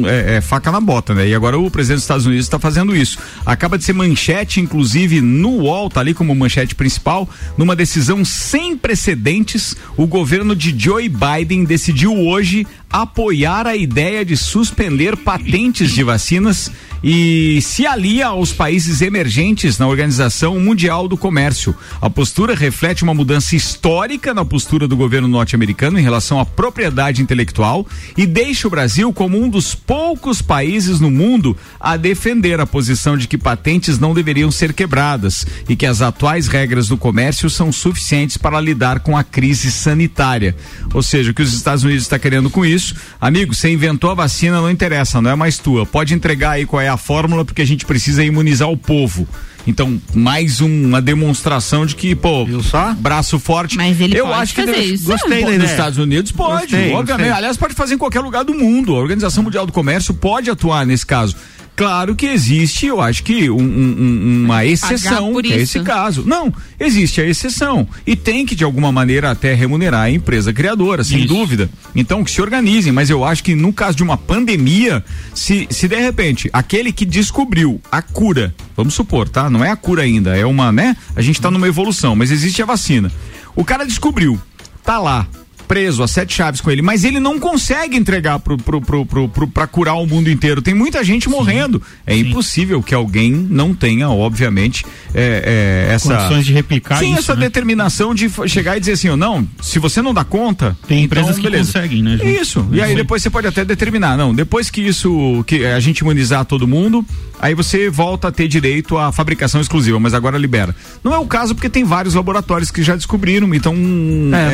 [0.06, 1.28] é, é, faca na bota, né?
[1.28, 3.18] E agora o presidente dos Estados Unidos está fazendo isso.
[3.46, 8.76] Acaba de ser manchete, inclusive, no UOL, tá ali como manchete principal, numa decisão sem
[8.76, 16.02] precedentes, o governo de Joe Biden decidiu hoje apoiar a ideia de suspender patentes de
[16.02, 16.70] vacinas
[17.02, 21.74] e se alia aos países emergentes na Organização Mundial do Comércio.
[22.00, 27.20] A postura reflete uma mudança histórica na postura do governo norte-americano em relação à propriedade
[27.20, 32.66] intelectual e deixa o Brasil como um dos poucos países no mundo a defender a
[32.66, 37.50] posição de que patentes não deveriam ser quebradas e que as atuais regras do comércio
[37.50, 40.54] são suficientes para lidar com a crise sanitária.
[40.94, 42.81] Ou seja, o que os Estados Unidos está querendo com isso,
[43.20, 45.84] amigo, você inventou a vacina, não interessa, não é mais tua.
[45.86, 49.26] Pode entregar aí qual é a fórmula, porque a gente precisa imunizar o povo.
[49.64, 52.92] Então, mais um- uma demonstração de que, pô, Viu só?
[52.94, 53.76] braço forte.
[53.76, 55.04] Mas ele eu pode acho que fazer deve- isso.
[55.06, 55.70] Gostei da Nos ideia.
[55.70, 57.06] Estados Unidos pode, Gostei, obviamente.
[57.26, 57.30] gostei.
[57.30, 58.92] Aliás, pode fazer em qualquer lugar do mundo.
[58.96, 61.36] A Organização Mundial do Comércio pode atuar nesse caso.
[61.74, 65.80] Claro que existe, eu acho que um- um- um- uma exceção, por que é esse
[65.80, 66.22] caso.
[66.26, 67.88] Não, existe a exceção.
[68.06, 71.28] E tem que, de alguma maneira, até remunerar a empresa criadora, sem Isso.
[71.28, 71.70] dúvida.
[71.96, 75.02] Então, que se organizem, mas eu acho que no caso de uma pandemia,
[75.34, 79.48] se, se de repente aquele que descobriu a cura, vamos supor, tá?
[79.48, 80.94] Não é a cura ainda, é uma, né?
[81.16, 83.10] A gente tá numa evolução, mas existe a vacina.
[83.56, 84.38] O cara descobriu,
[84.84, 85.26] tá lá,
[85.66, 89.28] preso a sete chaves com ele, mas ele não consegue entregar pro, pro, pro, pro,
[89.28, 90.60] pro- pra curar o mundo inteiro.
[90.62, 91.80] Tem muita gente morrendo.
[92.06, 96.14] É impossível que alguém não tenha, obviamente, é, é, essa.
[96.16, 97.42] Condições de replicar Sim, isso, essa né?
[97.42, 100.76] determinação de chegar e dizer assim, não, se você não dá conta.
[100.86, 101.72] Tem empresas então, que beleza.
[101.72, 102.26] conseguem, né, Ju?
[102.28, 102.68] Isso.
[102.72, 102.96] E aí Sim.
[102.96, 107.04] depois você pode até determinar, não, depois que isso, que a gente imunizar todo mundo,
[107.40, 110.74] aí você volta a ter direito à fabricação exclusiva, mas agora libera.
[111.02, 113.72] Não é o caso porque tem vários laboratórios que já descobriram, então.
[113.74, 113.76] É,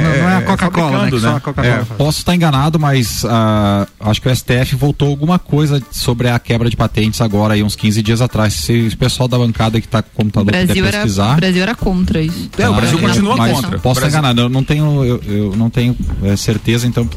[0.03, 1.85] não- não é a Coca-Cola, né, fabricando, que só a Coca-Cola É.
[1.97, 6.69] Posso estar enganado, mas ah, acho que o STF voltou alguma coisa sobre a quebra
[6.71, 8.53] de patentes agora, aí uns 15 dias atrás.
[8.55, 11.33] Se o pessoal da bancada que está com o computador puder Brasil, era, pesquisar.
[11.33, 12.51] o Brasil era contra isso.
[12.59, 13.79] É, o Brasil Ah, continua contra.
[13.79, 17.09] Posso estar Brasil- enganado, eu não tenho, eu, eu não tenho eh, certeza, então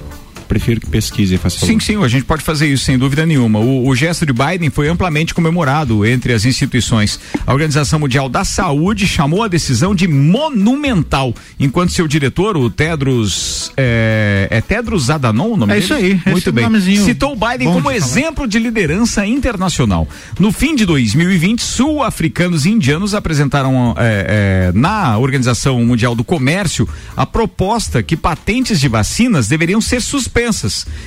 [0.51, 1.37] prefiro que pesquise.
[1.37, 1.65] Favor.
[1.65, 3.59] Sim, sim, a gente pode fazer isso sem dúvida nenhuma.
[3.59, 7.17] O, o gesto de Biden foi amplamente comemorado entre as instituições.
[7.47, 13.71] A Organização Mundial da Saúde chamou a decisão de monumental, enquanto seu diretor, o Tedros,
[13.77, 15.85] é, é Tedros Adhanom o nome É dele?
[15.85, 16.65] isso aí, Muito bem.
[16.65, 20.05] nomezinho Citou o Biden bom como de exemplo de liderança internacional.
[20.37, 26.89] No fim de 2020, sul-africanos e indianos apresentaram é, é, na Organização Mundial do Comércio
[27.15, 30.40] a proposta que patentes de vacinas deveriam ser suspensas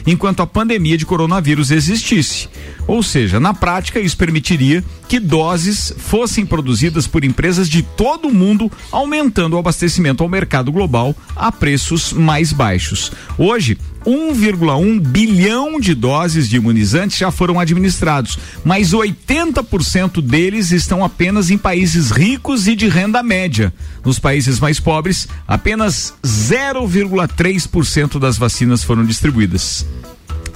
[0.06, 2.48] enquanto a pandemia de coronavírus existisse.
[2.86, 8.34] Ou seja, na prática, isso permitiria que doses fossem produzidas por empresas de todo o
[8.34, 13.10] mundo, aumentando o abastecimento ao mercado global a preços mais baixos.
[13.38, 21.50] Hoje, 1,1 bilhão de doses de imunizantes já foram administrados, mas 80% deles estão apenas
[21.50, 23.72] em países ricos e de renda média.
[24.04, 29.86] Nos países mais pobres, apenas 0,3% das vacinas foram distribuídas.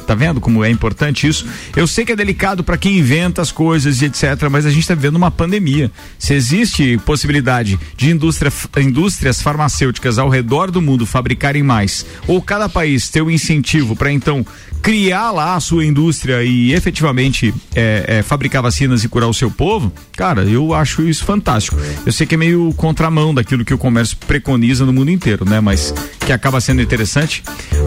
[0.09, 1.47] Tá vendo como é importante isso?
[1.77, 4.81] Eu sei que é delicado para quem inventa as coisas e etc, mas a gente
[4.81, 5.93] está vivendo uma pandemia.
[6.19, 12.71] Se existe possibilidade de indústria, indústrias farmacêuticas ao redor do mundo fabricarem mais, ou cada
[12.71, 14.47] país ter um incentivo para então
[14.83, 19.51] criar lá a sua indústria e efetivamente é, é, fabricar vacinas e curar o seu
[19.51, 21.77] povo, cara, eu acho isso fantástico.
[22.05, 25.61] Eu sei que é meio contramão daquilo que o comércio preconiza no mundo inteiro, né?
[25.61, 25.93] Mas
[26.25, 27.43] que acaba sendo interessante.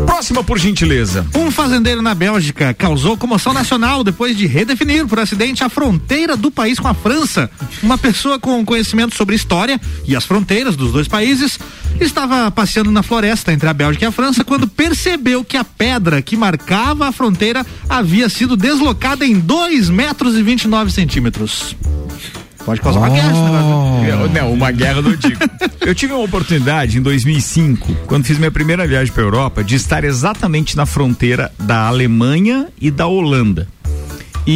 [0.06, 1.26] Próxima, por gentileza.
[1.36, 6.52] Um fazendeiro na Bélgica causou comoção nacional depois de redefinir por acidente a fronteira do
[6.52, 7.50] país com a França.
[7.82, 11.60] Uma pessoa com conhecimento sobre história e as fronteiras dos dois países
[12.00, 16.22] estava passeando na floresta entre a Bélgica e a França quando percebeu que a pedra
[16.22, 21.76] que marcava a fronteira havia sido deslocada em 2 metros e 29 centímetros.
[22.66, 24.28] Pode causar uma guerra esse negócio.
[24.34, 24.40] né?
[24.42, 25.40] Não, uma guerra não digo.
[25.82, 30.04] Eu tive uma oportunidade em 2005, quando fiz minha primeira viagem para Europa, de estar
[30.04, 33.68] exatamente na fronteira da Alemanha e da Holanda.
[34.46, 34.52] E,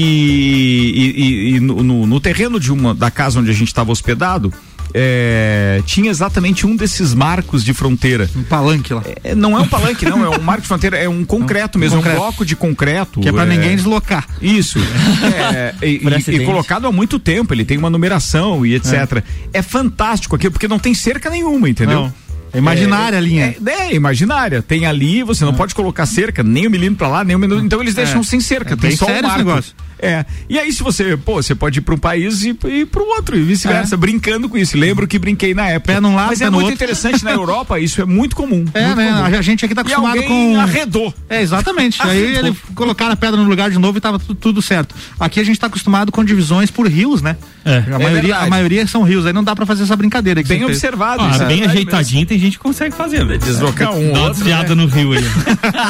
[0.95, 3.91] e- e- e no, no- no terreno de uma da casa onde a gente estava
[3.91, 4.53] hospedado,
[4.93, 8.29] é, tinha exatamente um desses marcos de fronteira.
[8.35, 9.03] Um palanque lá.
[9.23, 11.97] É, não é um palanque, não, é um marco de fronteira, é um concreto mesmo,
[11.97, 12.15] concreto.
[12.17, 13.19] é um bloco de concreto.
[13.19, 14.25] Que é pra é, ninguém deslocar.
[14.41, 14.79] isso.
[15.23, 19.23] É, e, e- e colocado há muito tempo, ele tem uma numeração e etc.
[19.53, 22.01] É, fantástico aquilo, porque não tem cerca nenhuma, entendeu?
[22.01, 22.13] Não.
[22.53, 23.53] É imaginária a linha.
[23.67, 24.61] É, é, imaginária.
[24.61, 27.43] Tem ali, você não pode colocar cerca, nem um milímetro pra lá, nem um.
[27.59, 28.23] Então eles deixam É.
[28.23, 29.37] sem cerca, É tem só esse marco.
[29.39, 29.73] negócio.
[29.99, 30.25] É.
[30.49, 33.07] E aí, se você, pô, você pode ir para um país e ir para o
[33.07, 33.97] outro, e vice-versa, é.
[33.97, 34.77] brincando com isso.
[34.77, 35.93] Lembro que brinquei na época.
[35.93, 36.75] Pé num lado, Mas pé é no muito outro.
[36.75, 38.65] interessante na Europa, isso é muito comum.
[38.73, 39.07] É, muito né?
[39.23, 39.37] comum.
[39.37, 40.59] A gente aqui tá acostumado com.
[40.59, 41.13] arredou.
[41.29, 42.01] É, exatamente.
[42.03, 42.47] Aí Arredou.
[42.49, 44.93] ele colocaram a pedra no lugar de novo e tava tu- tudo certo.
[45.19, 47.37] Aqui a gente tá acostumado com divisões por rios, né?
[47.63, 47.77] É.
[47.77, 48.45] A, maioria, verdade.
[48.45, 50.43] a maioria são rios, aí não dá pra fazer essa brincadeira.
[50.43, 51.23] Que Bem observado.
[51.23, 53.25] Ah, isso é bem ajeitadinho, tem gente que consegue fazer.
[53.25, 53.37] né?
[53.37, 55.21] Deslocar um Dá uma outro, desviada no rio aí.
[55.21, 55.41] mesmo.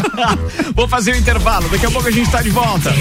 [0.76, 2.94] Vou fazer o intervalo, daqui a pouco a gente tá de volta.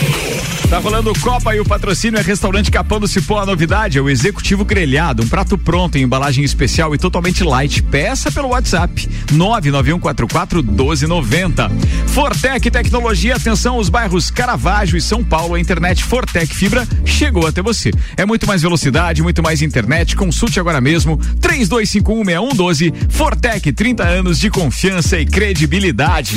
[0.68, 3.40] Tá rolando o Copa e o patrocínio é Restaurante Capão do Cipó.
[3.40, 7.82] A novidade é o Executivo Grelhado, um prato pronto em embalagem especial e totalmente light.
[7.82, 11.70] Peça pelo WhatsApp 99144 1290.
[12.06, 17.60] Fortec Tecnologia, atenção, os bairros Caravaggio e São Paulo, a internet Fortec Fibra chegou até
[17.60, 17.90] você.
[18.16, 20.14] É muito mais velocidade, muito mais internet.
[20.14, 22.94] Consulte agora mesmo 32516112.
[23.08, 26.36] Fortec, 30 anos de confiança e credibilidade.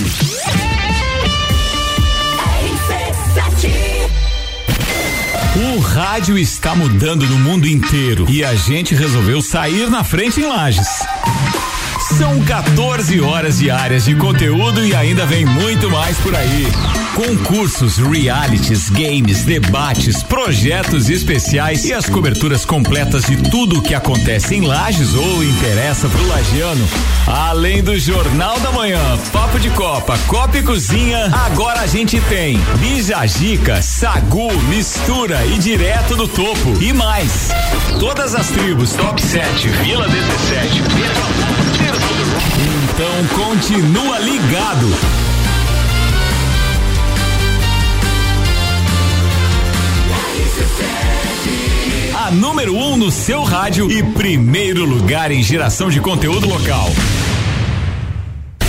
[6.10, 10.88] Rádio está mudando no mundo inteiro e a gente resolveu sair na frente em Lages.
[12.15, 16.65] São 14 horas diárias de conteúdo e ainda vem muito mais por aí.
[17.13, 24.56] Concursos, realities, games, debates, projetos especiais e as coberturas completas de tudo o que acontece
[24.56, 26.88] em Lages ou interessa pro lagiano.
[27.28, 29.02] Além do Jornal da Manhã,
[29.34, 36.15] Papo de Copa, Copa e Cozinha, agora a gente tem Bijagica, Sagu, Mistura e Direto
[36.15, 37.50] do Topo e mais.
[38.00, 41.66] Todas as tribos, Top 7, Vila 17,
[42.98, 44.88] então continua ligado.
[52.16, 56.90] A número 1 um no seu rádio e primeiro lugar em geração de conteúdo local.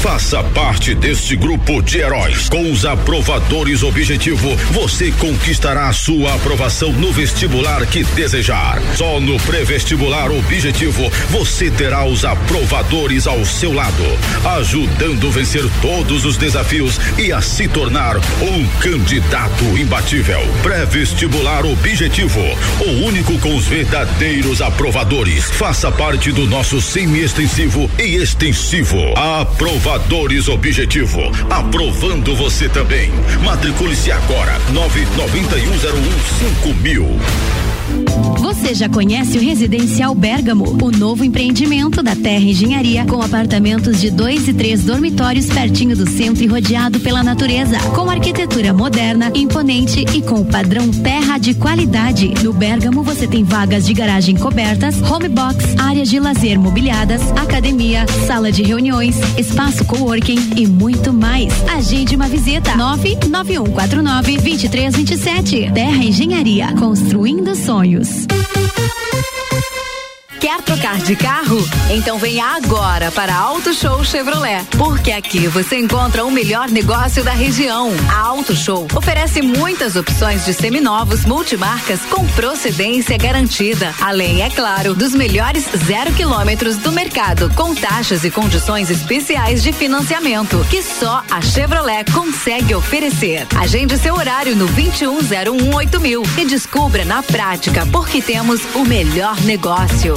[0.09, 2.49] Faça parte deste grupo de heróis.
[2.49, 8.81] Com os aprovadores Objetivo, você conquistará sua aprovação no vestibular que desejar.
[8.97, 14.03] Só no pré-vestibular Objetivo, você terá os aprovadores ao seu lado,
[14.57, 20.41] ajudando a vencer todos os desafios e a se tornar um candidato imbatível.
[20.63, 22.41] Pré-vestibular Objetivo,
[22.81, 25.51] o único com os verdadeiros aprovadores.
[25.51, 28.97] Faça parte do nosso semi-extensivo e extensivo.
[29.99, 33.11] Aprovadores Objetivo, aprovando você também.
[33.45, 37.21] Matricule-se agora, nove noventa e um zero um cinco mil.
[38.69, 44.11] Você já conhece o Residencial Bergamo, o novo empreendimento da Terra Engenharia, com apartamentos de
[44.11, 50.05] dois e três dormitórios pertinho do centro e rodeado pela natureza, com arquitetura moderna, imponente
[50.15, 52.35] e com padrão terra de qualidade.
[52.43, 58.07] No Bergamo você tem vagas de garagem cobertas, home box, áreas de lazer mobiliadas, academia,
[58.27, 61.53] sala de reuniões, espaço coworking e muito mais.
[61.69, 65.71] Agende uma visita 99149 2327.
[65.73, 68.08] Terra Engenharia, construindo sonhos.
[68.09, 69.78] Dance.
[70.49, 71.59] Quer trocar de carro?
[71.91, 77.33] Então venha agora para Auto Show Chevrolet, porque aqui você encontra o melhor negócio da
[77.33, 77.93] região.
[78.11, 84.95] A Auto Show oferece muitas opções de seminovos multimarcas com procedência garantida, além, é claro,
[84.95, 91.23] dos melhores zero quilômetros do mercado, com taxas e condições especiais de financiamento que só
[91.31, 93.47] a Chevrolet consegue oferecer.
[93.55, 100.17] Agende seu horário no 21018000 mil e descubra na prática porque temos o melhor negócio.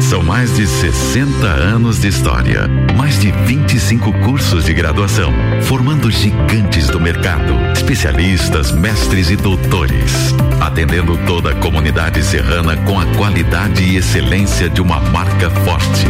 [0.00, 5.30] São mais de 60 anos de história, mais de 25 cursos de graduação,
[5.64, 13.04] formando gigantes do mercado, especialistas, mestres e doutores, atendendo toda a comunidade serrana com a
[13.14, 16.06] qualidade e excelência de uma marca forte.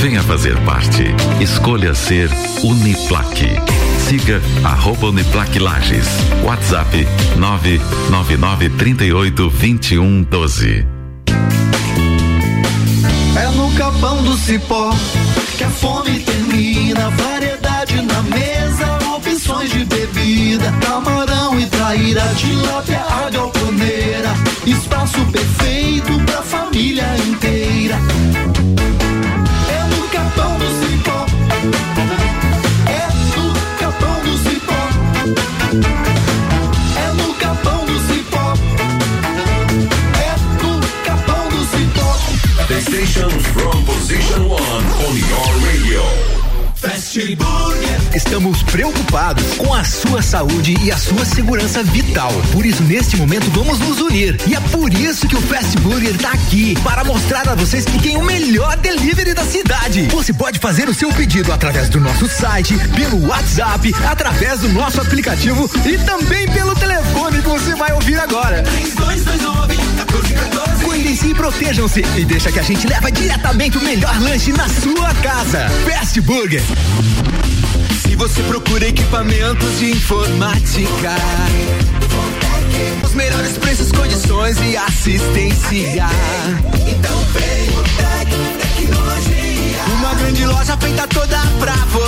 [0.00, 1.04] Venha fazer parte.
[1.40, 2.28] Escolha ser
[2.64, 3.54] Uniplaque.
[4.08, 6.06] Siga arroba Uniplaque Lages.
[6.44, 7.04] WhatsApp
[7.38, 10.86] 999 38 21 12.
[13.36, 14.94] É no capão do cipó
[15.58, 17.10] que a fome termina.
[17.10, 20.72] Variedade na mesa, opções de bebida.
[20.86, 24.32] Camarão e traíra, tilápia, a galponeira.
[24.64, 27.98] Espaço perfeito pra família inteira.
[44.06, 46.00] Station One on your radio.
[46.76, 48.14] Fast Burger.
[48.14, 52.30] Estamos preocupados com a sua saúde e a sua segurança vital.
[52.52, 54.40] Por isso, neste momento, vamos nos unir.
[54.46, 57.98] E é por isso que o Fast Burger está aqui para mostrar a vocês que
[57.98, 60.02] tem o melhor delivery da cidade.
[60.02, 65.00] Você pode fazer o seu pedido através do nosso site, pelo WhatsApp, através do nosso
[65.00, 68.62] aplicativo e também pelo telefone que você vai ouvir agora.
[68.62, 69.85] 3229
[71.06, 75.14] Cuidem-se e protejam-se e deixa que a gente leva diretamente o melhor lanche na sua
[75.14, 75.68] casa.
[75.88, 76.60] Fast Burger.
[78.02, 81.14] Se você procura equipamentos de informática,
[83.04, 86.08] os melhores preços, condições e assistência.
[86.88, 88.28] Então vem o Tec
[88.60, 89.84] Tecnologia.
[90.00, 92.05] Uma grande loja feita toda pra você.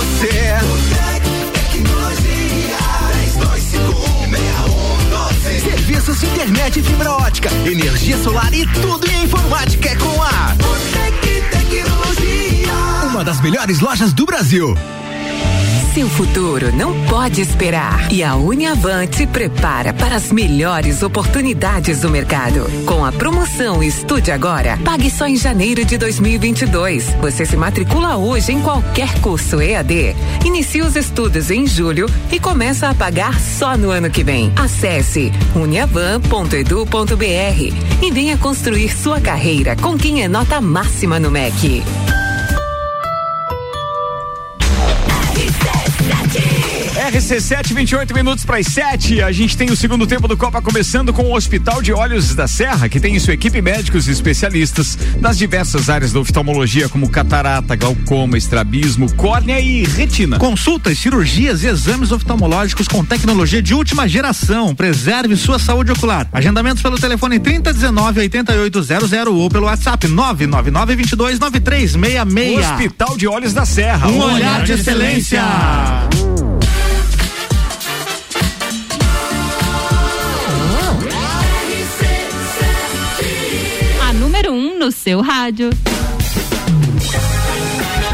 [6.49, 12.73] Internet e fibra ótica, energia solar e tudo em informática é com a Botec Tecnologia.
[13.07, 14.75] Uma das melhores lojas do Brasil.
[15.99, 18.09] Seu futuro não pode esperar.
[18.09, 22.71] E a Uniavan te prepara para as melhores oportunidades do mercado.
[22.85, 27.03] Com a promoção Estude Agora, pague só em janeiro de 2022.
[27.19, 30.15] Você se matricula hoje em qualquer curso EAD.
[30.45, 34.53] Inicia os estudos em julho e começa a pagar só no ano que vem.
[34.55, 41.83] Acesse uniavan.edu.br e venha construir sua carreira com quem é nota máxima no MEC.
[47.11, 49.23] RC7, 28 minutos para as 7.
[49.23, 52.47] A gente tem o segundo tempo do Copa começando com o Hospital de Olhos da
[52.47, 57.09] Serra, que tem em sua equipe médicos e especialistas das diversas áreas da oftalmologia, como
[57.09, 60.37] catarata, glaucoma, estrabismo, córnea e retina.
[60.37, 64.75] Consultas, cirurgias e exames oftalmológicos com tecnologia de última geração.
[64.75, 66.29] Preserve sua saúde ocular.
[66.31, 72.59] Agendamentos pelo telefone 3019 8800 ou pelo WhatsApp 999 22 9366.
[72.59, 74.07] Hospital de Olhos da Serra.
[74.09, 75.41] Um olhar de excelência.
[75.41, 76.08] A
[84.89, 85.69] no seu rádio.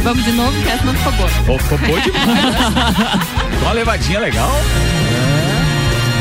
[0.03, 1.29] Vamos de novo, que essa não ficou boa.
[1.45, 2.55] Pô, ficou boa demais.
[3.63, 4.51] Uma levadinha legal.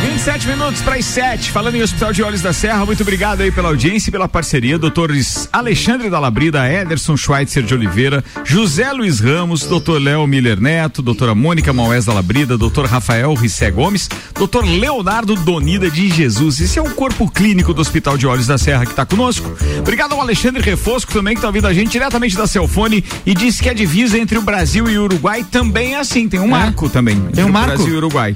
[0.05, 1.51] 27 minutos para as 7.
[1.51, 4.79] Falando em Hospital de Olhos da Serra, muito obrigado aí pela audiência e pela parceria.
[4.79, 11.01] Doutores Alexandre da Labrida, Ederson Schweitzer de Oliveira, José Luiz Ramos, doutor Léo Miller Neto,
[11.01, 16.61] doutora Mônica Maués da Labrida, doutor Rafael Rissé Gomes, doutor Leonardo Donida de Jesus.
[16.61, 19.57] Esse é o corpo clínico do Hospital de Olhos da Serra que está conosco.
[19.79, 23.63] Obrigado ao Alexandre Refosco também que está ouvindo a gente diretamente da Celfone e disse
[23.63, 26.29] que a divisa entre o Brasil e o Uruguai também é assim.
[26.29, 27.19] Tem um marco também.
[27.35, 27.77] Tem um marco?
[27.77, 28.35] Brasil e Uruguai.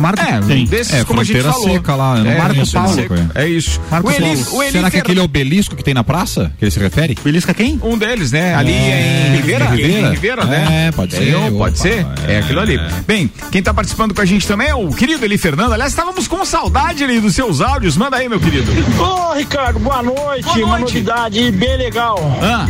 [0.00, 0.64] Marco É, tem.
[0.64, 1.70] desses É, como a gente falou.
[1.70, 3.08] seca lá, é, Marco Marco Paulo.
[3.08, 3.30] Paulo.
[3.34, 3.80] É isso.
[3.90, 4.58] Marco o Eli, Paulo.
[4.66, 7.16] o Será que Fer- aquele obelisco que tem na praça, que ele se refere?
[7.22, 7.78] Belisca quem?
[7.82, 8.54] Um deles, né?
[8.54, 9.64] Ali É, em Ribeira?
[9.66, 10.08] em Ribeira?
[10.08, 10.86] Em Ribeira, né?
[10.88, 11.32] É, pode ser.
[11.34, 12.06] pode Opa, ser?
[12.26, 12.76] É, é, aquilo ali.
[12.76, 12.88] é.
[13.06, 15.72] Bem, quem tá participando com a gente também é o querido Eli Fernando.
[15.72, 17.96] Aliás, estávamos com saudade ali dos seus áudios.
[17.96, 18.70] Manda aí, meu querido.
[18.98, 20.44] Ô Ricardo, boa noite.
[20.44, 20.94] Boa Uma noite.
[20.94, 22.18] novidade bem legal.
[22.42, 22.66] Ah.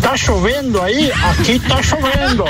[0.00, 1.10] Tá chovendo aí?
[1.12, 2.44] Aqui tá chovendo.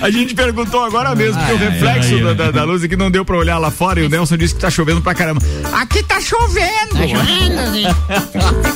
[0.00, 3.24] A gente perguntou agora mesmo, porque o reflexo da, da- da luz aqui não deu
[3.24, 5.40] pra olhar lá fora e o Nelson disse que tá chovendo pra caramba.
[5.74, 6.94] Aqui tá chovendo!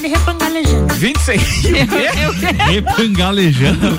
[0.01, 0.94] Me repangalejando.
[0.94, 1.42] 26.
[2.68, 3.98] Repangalejando.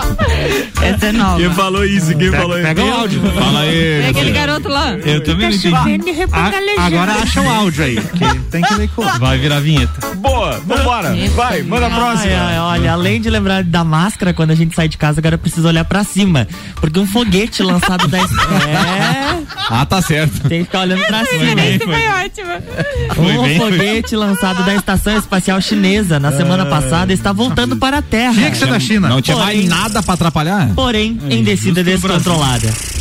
[0.82, 1.38] Essa é nova.
[1.38, 2.06] Quem falou isso?
[2.08, 2.66] Quem Pega- falou isso?
[2.66, 3.20] pega o áudio.
[3.32, 4.02] Fala aí.
[4.02, 4.92] É aquele garoto lá.
[4.94, 6.10] Eu também não entendi.
[6.12, 6.80] Repangalejando.
[6.80, 7.96] A- agora acha o áudio aí.
[8.00, 9.02] que tem que ver com.
[9.18, 10.14] Vai virar vinheta.
[10.16, 11.14] Boa, vambora.
[11.34, 12.32] Vai, manda a próxima.
[12.32, 15.36] Ai, ai, olha, além de lembrar da máscara quando a gente sai de casa, agora
[15.36, 16.48] precisa olhar pra cima.
[16.80, 18.18] Porque um foguete lançado da.
[18.70, 19.42] É.
[19.70, 20.48] Ah, tá certo.
[20.48, 21.44] Tem que ficar olhando pra cima.
[21.64, 21.94] Isso foi.
[23.14, 27.76] Foi Um bem, foi foguete lançado da Estação Espacial Chinesa na semana passada está voltando
[27.76, 28.34] para a Terra.
[28.34, 29.08] Tinha que ser da China.
[29.08, 30.70] Não tinha mais nada pra atrapalhar?
[30.74, 32.68] Porém, em descida descontrolada.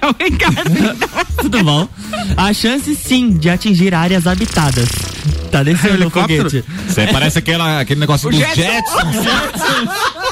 [0.00, 0.62] É o Ricardo.
[1.42, 1.88] Tudo bom?
[2.36, 4.88] A chance sim de atingir áreas habitadas.
[5.52, 6.50] Tá descendo o Helicóptero?
[6.50, 6.64] foguete.
[6.88, 8.62] Você parece aquela, aquele negócio dos Jetson.
[8.62, 9.24] Jetsons.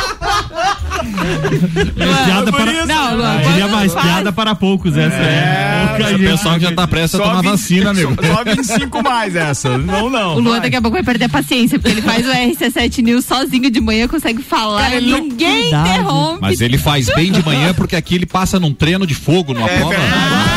[1.05, 2.71] É piada para.
[2.73, 4.95] isso, Não, Eu diria mais, piada para poucos.
[4.97, 5.85] Essa é.
[5.87, 6.29] Pouca O gente.
[6.31, 8.15] pessoal já tá prestes a tomar 20 vacina, amigo.
[8.25, 9.77] Só 25 mais essa.
[9.77, 10.35] Não, não.
[10.35, 10.61] O Luan vai.
[10.61, 13.79] daqui a pouco vai perder a paciência, porque ele faz o RC7 News sozinho de
[13.79, 16.39] manhã, consegue falar, Cara, não- ninguém interrompe.
[16.41, 19.67] Mas ele faz bem de manhã porque aqui ele passa num treino de fogo numa
[19.67, 19.89] prova.
[19.89, 20.54] verdade.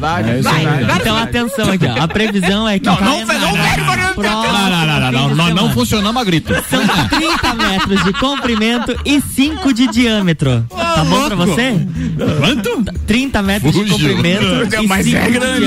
[0.00, 0.30] Verdade.
[0.30, 0.66] É isso aí.
[1.00, 2.02] Então atenção aqui, ó.
[2.02, 2.86] A previsão é que.
[2.86, 6.52] Não, não, não próxima Não, não, não, não, não, nós não funcionamos a grito.
[6.68, 10.64] São 30 metros de comprimento e 5 de diâmetro.
[10.68, 11.74] tá bom pra você?
[12.38, 12.84] Quanto?
[13.06, 13.94] 30 metros de Fugiu.
[13.96, 15.66] comprimento e Mas 5 é de grande.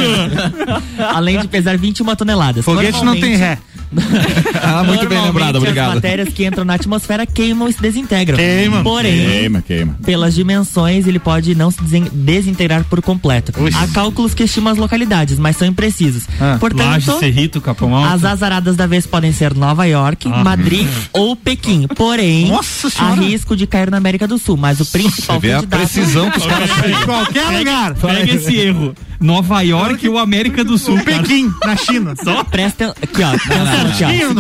[1.13, 2.63] Além de pesar 21 toneladas.
[2.65, 3.57] Foguete não tem ré.
[4.63, 5.95] Ah, muito bem lembrado, As obrigado.
[5.95, 8.37] matérias que entram na atmosfera queimam e se desintegram.
[8.37, 8.83] Queimam.
[8.83, 9.97] Porém, Queima, queima.
[10.05, 11.77] pelas dimensões, ele pode não se
[12.11, 13.51] desintegrar por completo.
[13.75, 16.23] Há cálculos que estimam as localidades, mas são imprecisos.
[16.39, 16.57] Ah.
[16.59, 18.13] Portanto, Laje, Cerrito, Capão Alto.
[18.13, 20.43] as azaradas da vez podem ser Nova York, Ah.
[20.43, 21.87] Madrid ou Pequim.
[21.87, 22.51] Porém,
[22.99, 24.57] há risco de cair na América do Sul.
[24.57, 27.93] Mas o principal Você vê a candidato- precisão que os caras Em qualquer lugar.
[27.95, 28.95] Pega esse erro.
[29.19, 31.19] Nova York ou América do Sul, cara.
[31.23, 32.13] Pequim, na China.
[32.21, 33.27] Só presta aqui, ó.
[33.29, 33.82] Atenção, aqui,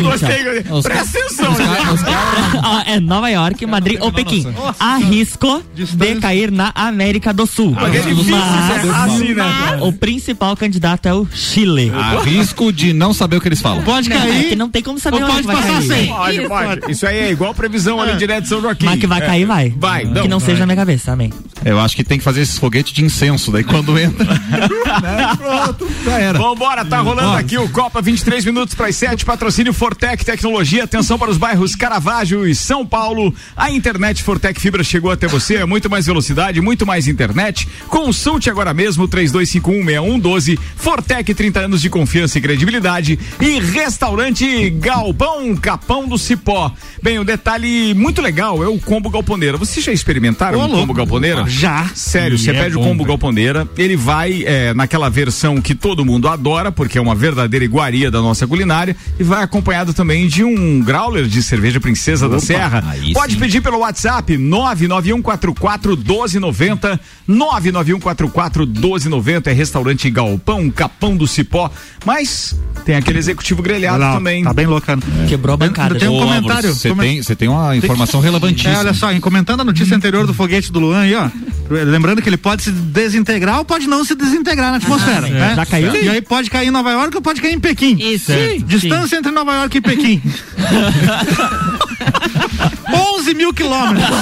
[0.01, 0.63] Gostei.
[0.71, 1.53] Os- Presta atenção.
[2.63, 4.43] Ó, é Nova York, Madrid ou Pequim.
[4.43, 7.71] Nossa Há risco de cair na América do Sul.
[7.79, 9.77] Mas é né?
[9.81, 11.91] o principal candidato é o Chile.
[11.93, 13.83] Há risco de não saber o que eles falam.
[13.83, 14.49] Pode é cair.
[14.49, 15.87] que não tem como saber onde vai passar cair.
[15.87, 16.07] sem.
[16.07, 16.91] Pode, pode.
[16.91, 18.85] Isso aí é igual previsão ali direto de São Joaquim.
[18.85, 19.25] Mas que vai É.
[19.25, 19.73] cair, vai.
[19.77, 21.31] Vai, Que não seja na minha cabeça, amém.
[21.65, 24.25] Eu acho que tem que fazer esses foguetes de incenso, daí quando entra.
[24.25, 25.29] né?
[25.37, 26.37] Pronto, já era.
[26.39, 31.17] Vambora, tá rolando aqui o Copa 23 minutos para as 7, patrocínio Fortec Tecnologia, atenção
[31.17, 33.33] para os bairros Caravaggio e São Paulo.
[33.57, 37.67] A internet Fortec Fibra chegou até você, é muito mais velocidade, muito mais internet.
[37.87, 40.59] Consulte agora mesmo 32516112.
[40.75, 46.71] Fortec 30 anos de confiança e credibilidade e restaurante Galpão Capão do Cipó.
[47.01, 49.57] Bem, um detalhe muito legal é o combo galponeira.
[49.57, 51.45] Vocês já experimentaram um combo galponeira?
[51.47, 51.89] Já.
[51.95, 53.07] Sério, E você é pede o bom, combo velho.
[53.07, 58.11] galponeira, ele vai é, naquela versão que todo mundo adora, porque é uma verdadeira iguaria
[58.11, 62.83] da nossa culinária, e vai acompanhado também de um growler de cerveja Princesa da Serra.
[63.13, 63.39] Pode sim.
[63.39, 71.71] pedir pelo WhatsApp 99144 1290, 99144 1290 é restaurante Galpão, Capão do Cipó,
[72.05, 72.55] mas
[72.85, 74.43] tem aquele executivo grelhado Não, também.
[74.43, 75.01] Tá bem loucano.
[75.27, 75.95] Quebrou a bancada.
[75.95, 76.73] Tem um Ô, comentário.
[76.73, 78.73] Você Come- tem, você tem uma informação relevantíssima.
[78.73, 81.29] É, olha só, comentando a notícia anterior do foguete do Luan aí, ó.
[81.69, 85.27] Lembrando que ele pode se desintegrar ou pode não se desintegrar na atmosfera.
[85.27, 85.53] né?
[85.55, 85.95] Já caiu?
[85.95, 87.97] E aí pode cair em Nova York ou pode cair em Pequim.
[87.99, 88.31] Isso.
[88.31, 88.59] Sim.
[88.65, 90.21] Distância entre Nova York e Pequim.
[93.23, 94.17] 11 mil quilômetros.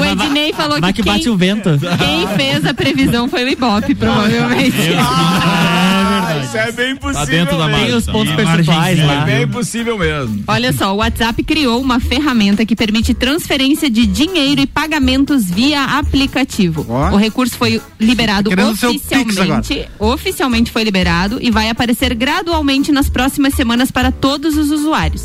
[0.00, 1.70] O Ednei falou Vai que, que bate quem, o vento.
[1.98, 4.74] quem fez a previsão foi o Ibope, provavelmente.
[4.98, 7.26] Ah, isso é bem possível.
[7.26, 7.86] dentro da margem.
[7.86, 9.12] Tem os pontos percentuais margenzinha.
[9.12, 9.24] É lá.
[9.24, 10.44] bem possível mesmo.
[10.46, 15.84] Olha só, o WhatsApp criou uma ferramenta que permite transferência de dinheiro e pagamentos via
[15.98, 16.86] aplicativo.
[16.88, 17.10] Ó.
[17.10, 23.90] O recurso foi liberado oficialmente, oficialmente foi liberado e vai aparecer gradualmente nas próximas semanas
[23.90, 25.24] para todos os usuários.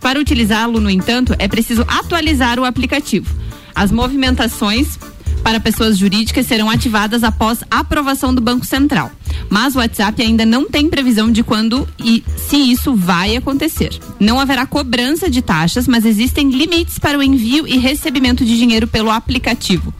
[0.00, 3.34] Para utilizá-lo, no entanto, é preciso atualizar o aplicativo.
[3.74, 4.98] As movimentações
[5.42, 9.10] para pessoas jurídicas serão ativadas após aprovação do Banco Central.
[9.48, 13.98] Mas o WhatsApp ainda não tem previsão de quando e se isso vai acontecer.
[14.18, 18.86] Não haverá cobrança de taxas, mas existem limites para o envio e recebimento de dinheiro
[18.86, 19.94] pelo aplicativo.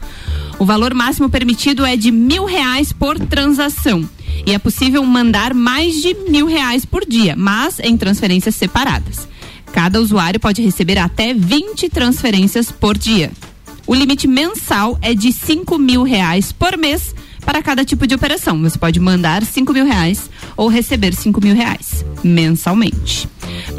[0.59, 4.07] O valor máximo permitido é de mil reais por transação.
[4.45, 9.27] E é possível mandar mais de mil reais por dia, mas em transferências separadas.
[9.71, 13.31] Cada usuário pode receber até 20 transferências por dia.
[13.85, 17.15] O limite mensal é de 5 mil reais por mês
[17.45, 18.61] para cada tipo de operação.
[18.61, 23.27] Você pode mandar 5 mil reais ou receber 5 mil reais mensalmente.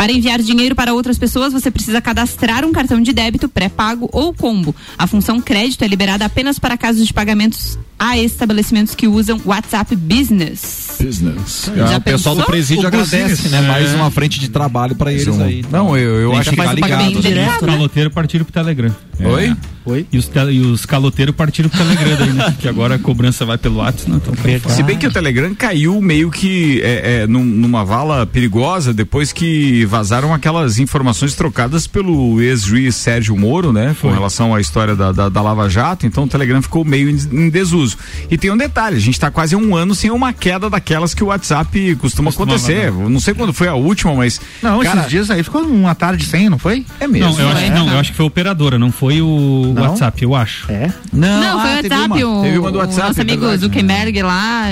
[0.00, 4.32] Para enviar dinheiro para outras pessoas, você precisa cadastrar um cartão de débito pré-pago ou
[4.32, 4.74] combo.
[4.96, 9.94] A função crédito é liberada apenas para casos de pagamentos a estabelecimentos que usam WhatsApp
[9.94, 10.96] Business.
[10.98, 11.70] Business.
[11.76, 13.52] Já Ah, o pessoal do presídio O agradece, business.
[13.52, 13.60] né?
[13.60, 13.94] Mais É.
[13.96, 15.62] uma frente de trabalho pra eles Um- aí.
[15.70, 17.22] Não, eu, eu acho que que ficar faz o pagamento ligado.
[17.22, 17.60] direto.
[17.66, 18.96] Os caloteiros partiram pro Telegram.
[19.22, 19.54] Oi?
[19.84, 20.06] Oi?
[20.10, 22.54] E os, e os caloteiros partiram pro Telegram daí, né?
[22.58, 24.74] Que agora a cobrança vai pelo WhatsApp, não, então Verdade.
[24.74, 29.30] Se bem que o Telegram caiu meio que é, é, num- numa vala perigosa depois
[29.30, 33.94] que vazaram aquelas informações trocadas pelo ex-juiz Sérgio Moro, né?
[34.00, 36.06] Com relação à história da, da, da Lava Jato.
[36.06, 37.96] Então o Telegram ficou meio em, em desuso.
[38.30, 41.22] E tem um detalhe: a gente está quase um ano sem uma queda daquelas que
[41.24, 42.86] o WhatsApp costuma Costumava acontecer.
[42.88, 44.40] Eu Não sei quando foi a última, mas.
[44.62, 46.86] Não, cara, esses dias aí ficou uma tarde sem, não foi?
[47.00, 47.30] é mesmo.
[47.32, 47.70] Não, eu acho, É.
[47.70, 49.82] não, eu acho que foi a operadora, não foi o Não?
[49.82, 50.70] WhatsApp, eu acho.
[50.70, 50.92] É.
[51.12, 52.38] Não, foi o ah, teve WhatsApp, uma.
[52.38, 53.62] o, Teve uma do WhatsApp, o nosso é amigo verdade.
[53.62, 54.62] Zuckerberg lá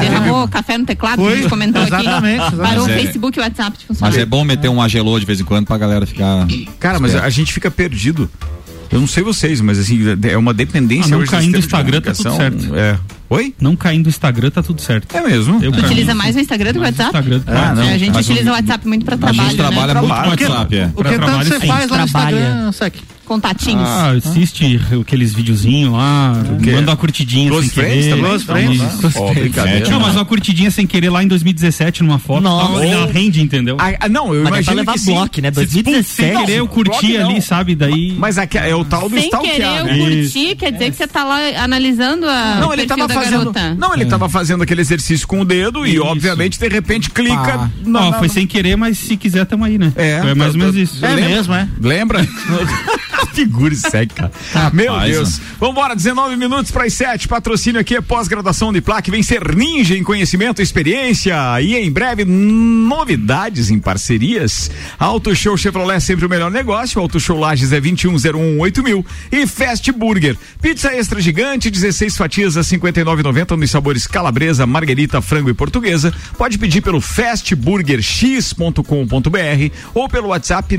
[0.00, 1.94] derramou café no teclado, que a gente Foi, comentou aqui.
[1.94, 2.68] exatamente, exatamente.
[2.68, 4.12] Parou o é- Facebook e o WhatsApp de funcionar.
[4.12, 6.46] Mas é bom meter um agelô de vez em quando pra galera ficar.
[6.80, 8.30] Cara, mas a gente fica perdido.
[8.90, 12.00] Eu não sei vocês, mas assim, é uma dependência Ah, não caindo do o Instagram,
[12.00, 12.74] tá tudo comunicação.
[12.74, 12.98] É.
[13.28, 13.54] Oi?
[13.60, 15.14] Não caindo o Instagram, tá tudo certo.
[15.14, 15.62] É mesmo?
[15.62, 17.08] Eu Tu utiliza mais o Instagram do que o o WhatsApp?
[17.10, 17.82] Instagram do que o Ah, não.
[17.82, 20.00] É, a gente mas utiliza o- o WhatsApp muito pra A trabalho, gente trabalha né?
[20.00, 20.30] muito com Trabalho.
[20.48, 20.86] WhatsApp, é.
[20.86, 22.04] O Pra que tanto trabalho, você faz lá no.
[22.04, 22.94] Instagram, Sec?
[23.28, 23.86] Contatinhos.
[23.86, 26.32] Ah, assiste aqueles videozinhos lá,
[26.64, 28.10] manda uma curtidinha Close sem friends querer.
[28.10, 28.24] também?
[28.24, 29.12] Close friends?
[29.14, 29.90] Close brincadeira.
[29.90, 32.42] Não, mas uma curtidinha sem querer lá em 2017 numa foto.
[32.42, 32.84] Nossa.
[32.86, 33.76] Ela rende, entendeu?
[33.78, 35.12] Ah, não, eu Mas é pra imagino levar que sim.
[35.12, 35.48] bloco, né?
[35.50, 36.04] Se, pum, 2017.
[36.32, 37.30] Sem querer eu curti bloco não.
[37.30, 37.74] ali, sabe?
[37.74, 38.14] Daí.
[38.18, 41.06] Mas aqui é o tal do Sem stalkear, querer eu curtir, quer dizer que você
[41.06, 43.38] tá lá analisando a Não, ele tava da fazendo.
[43.52, 43.74] garota.
[43.74, 46.04] Não, ele tava fazendo aquele exercício com o dedo e, Isso.
[46.04, 47.38] obviamente, de repente clica.
[47.38, 47.68] Ah.
[47.84, 49.92] na- foi sem querer, mas se quiser, tamo aí, né?
[49.96, 51.04] É, é mais ou menos isso.
[51.04, 51.68] É mesmo, é?
[51.80, 52.26] Lembra?
[53.38, 54.32] Figura e segue, cara.
[54.72, 55.40] Meu Rapaz, Deus.
[55.60, 57.28] Vambora, 19 minutos para as 7.
[57.28, 59.12] Patrocínio aqui é pós-graduação de placa.
[59.12, 61.36] Vem ser ninja em conhecimento e experiência.
[61.62, 64.68] E em breve, novidades em parcerias.
[64.98, 67.00] Auto Show Chevrolet, sempre o melhor negócio.
[67.00, 69.06] Auto Show Lages é 21018000 mil.
[69.30, 70.36] E Fast Burger.
[70.60, 76.12] Pizza extra gigante, 16 fatias a 59,90 nos sabores calabresa, marguerita, frango e portuguesa.
[76.36, 80.76] Pode pedir pelo fastburgerx.com.br ou pelo WhatsApp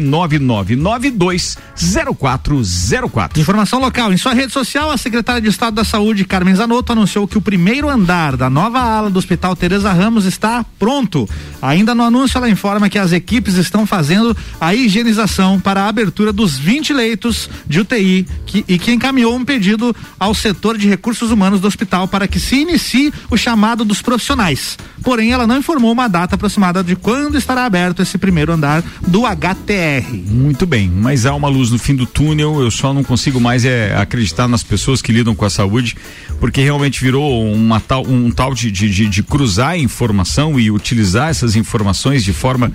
[2.50, 3.38] 99920404.
[3.38, 4.12] Informação local.
[4.12, 7.42] Em sua rede social, a secretária de Estado da Saúde, Carmen Zanotto, anunciou que o
[7.42, 11.28] primeiro andar da nova ala do Hospital Teresa Ramos está pronto.
[11.62, 16.34] Ainda no anúncio, ela informa que as equipes estão fazendo a higienização para a abertura
[16.34, 21.32] dos 20 leitos de UTI que- e que encaminhou um pedido ao setor de recursos
[21.32, 24.78] humanos do hospital para que se inicie o chamado dos profissionais.
[25.04, 29.26] Porém, ela não informou uma data aproximada de quando estará aberto esse primeiro andar do
[29.26, 30.06] HTR.
[30.28, 32.39] Muito bem, mas há uma luz no fim do túnel.
[32.42, 35.96] Eu só não consigo mais é acreditar nas pessoas que lidam com a saúde,
[36.40, 41.56] porque realmente virou uma tal, um tal de, de, de- cruzar informação e utilizar essas
[41.56, 42.72] informações de forma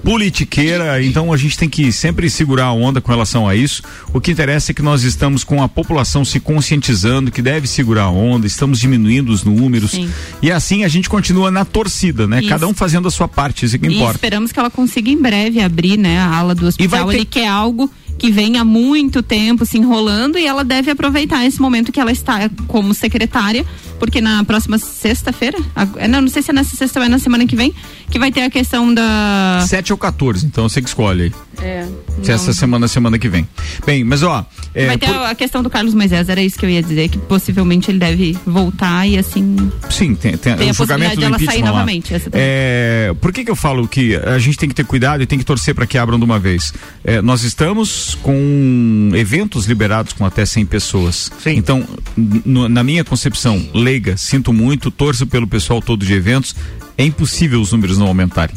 [0.00, 3.82] politiqueira, então a gente tem que sempre segurar a onda com relação a isso.
[4.12, 8.04] O que interessa é que nós estamos com a população se conscientizando que deve segurar
[8.04, 10.08] a onda, estamos diminuindo os números Sim.
[10.40, 12.38] e assim a gente continua na torcida, né?
[12.40, 12.48] Isso.
[12.48, 14.14] Cada um fazendo a sua parte, isso é que E importa.
[14.14, 17.06] esperamos que ela consiga em breve abrir, né, a ala do hospital.
[17.06, 20.90] vai ter- Ele quer algo que vem há muito tempo se enrolando e ela deve
[20.90, 23.64] aproveitar esse momento que ela está como secretária,
[23.98, 25.56] porque na próxima sexta-feira,
[25.96, 27.72] é, não, não sei se é nessa sexta ou é na semana que vem,
[28.10, 31.32] que vai ter a questão da 7 ou 14, então você que escolhe aí.
[31.64, 31.84] é,
[32.22, 32.34] Se não.
[32.34, 33.46] essa semana, semana que vem.
[33.86, 34.44] Bem, mas ó.
[34.74, 37.08] é, vai ter por- a questão do Carlos Moisés, era isso que eu ia dizer,
[37.08, 39.70] que possivelmente ele deve voltar e assim.
[39.90, 41.70] Sim, tem, tem, Tem a julgamento possibilidade do dela sair lá.
[41.70, 42.14] novamente.
[42.32, 45.38] É, por que que eu falo que a gente tem que ter cuidado e tem
[45.38, 46.72] que torcer para que abram de uma vez?
[47.04, 51.30] É, nós estamos com eventos liberados com até 100 pessoas.
[51.58, 51.84] Então,
[52.16, 56.54] n- na minha concepção leiga, sinto muito, torço pelo pessoal todo de eventos,
[56.96, 58.54] é impossível os números não aumentarem.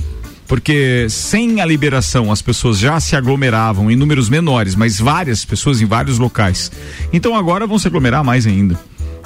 [0.47, 5.79] Porque sem a liberação as pessoas já se aglomeravam em números menores, mas várias pessoas
[5.81, 6.69] em vários locais.
[7.13, 8.77] Então agora vão se aglomerar mais ainda.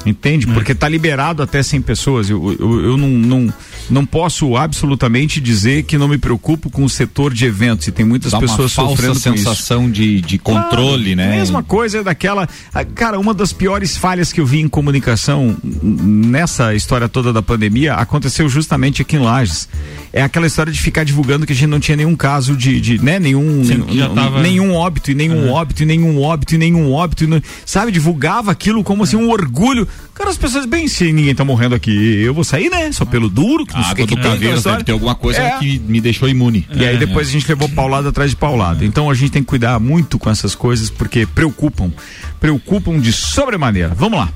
[0.05, 0.45] Entende?
[0.45, 2.29] Porque tá liberado até 100 pessoas.
[2.29, 3.53] Eu, eu, eu não, não,
[3.89, 7.87] não posso absolutamente dizer que não me preocupo com o setor de eventos.
[7.87, 9.37] E tem muitas Dá uma pessoas falsa sofrendo com isso.
[9.43, 11.37] sensação de, de controle, Claro, né?
[11.37, 12.47] Mesma coisa daquela.
[12.73, 17.41] ah, Cara, uma das piores falhas que eu vi em comunicação nessa história toda da
[17.41, 19.67] pandemia aconteceu justamente aqui em Lages.
[20.13, 23.03] É aquela história de ficar divulgando que a gente não tinha nenhum caso de, de
[23.03, 26.91] né, nenhum, Sim, nenhum, tava- nenhum óbito, e nenhum óbito, e nenhum óbito, e nenhum
[26.91, 27.91] óbito, e não- sabe?
[27.91, 29.87] Divulgava aquilo como assim um orgulho.
[30.15, 31.91] Cara, as pessoas, bem, se ninguém tá morrendo aqui,
[32.23, 32.89] eu vou sair, né?
[32.93, 34.07] Só pelo duro, que não A sei o que água
[34.37, 34.77] que do história.
[34.77, 35.57] deve ter alguma coisa É.
[35.59, 36.65] que me deixou imune.
[36.73, 38.85] E aí depois a gente levou paulada atrás de paulada.
[38.85, 41.91] Então a gente tem que cuidar muito com essas coisas porque preocupam.
[42.39, 43.93] Preocupam de sobremaneira.
[43.93, 44.29] Vamos lá.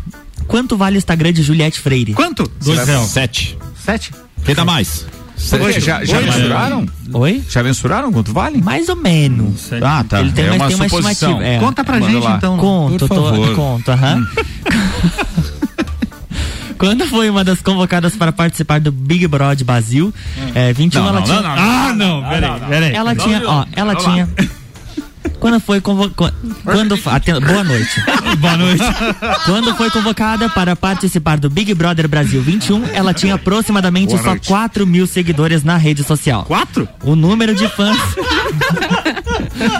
[0.47, 2.13] Quanto vale o Instagram de Juliette Freire?
[2.13, 2.51] Quanto?
[2.61, 3.07] Dois reais.
[3.07, 3.57] Sete.
[3.81, 4.11] Sete?
[4.43, 5.05] Quem dá mais?
[5.53, 5.79] Oito.
[5.79, 6.25] Já, já Oito.
[6.33, 6.85] mensuraram?
[7.13, 7.41] Oi?
[7.49, 8.61] Já mensuraram quanto vale?
[8.61, 9.71] Mais ou menos.
[9.81, 10.19] Ah, tá.
[10.19, 11.29] Ele tem, é uma tem uma suposição.
[11.31, 11.45] estimativa.
[11.45, 11.59] é.
[11.59, 12.35] Conta pra Manda gente lá.
[12.35, 12.57] então.
[12.57, 13.55] Conto, Por tô, favor.
[13.55, 14.27] conto, aham.
[16.79, 20.11] Quando foi uma das convocadas para participar do Big Brother Brasil,
[20.55, 21.41] é, 21 Não, ela não, tinha.
[21.41, 22.95] não, não, Ah, não, peraí, peraí.
[22.95, 24.27] Ela tinha, ó, ela tinha.
[25.39, 26.33] Quando foi convocada.
[26.63, 28.03] Quando, fa- aten- boa noite.
[28.39, 28.83] Boa noite.
[29.45, 34.29] Quando foi convocada para participar do Big Brother Brasil 21, ela tinha aproximadamente Boa só
[34.31, 34.47] noite.
[34.47, 36.43] 4 mil seguidores na rede social.
[36.45, 36.87] Quatro?
[37.03, 37.97] O número de fãs.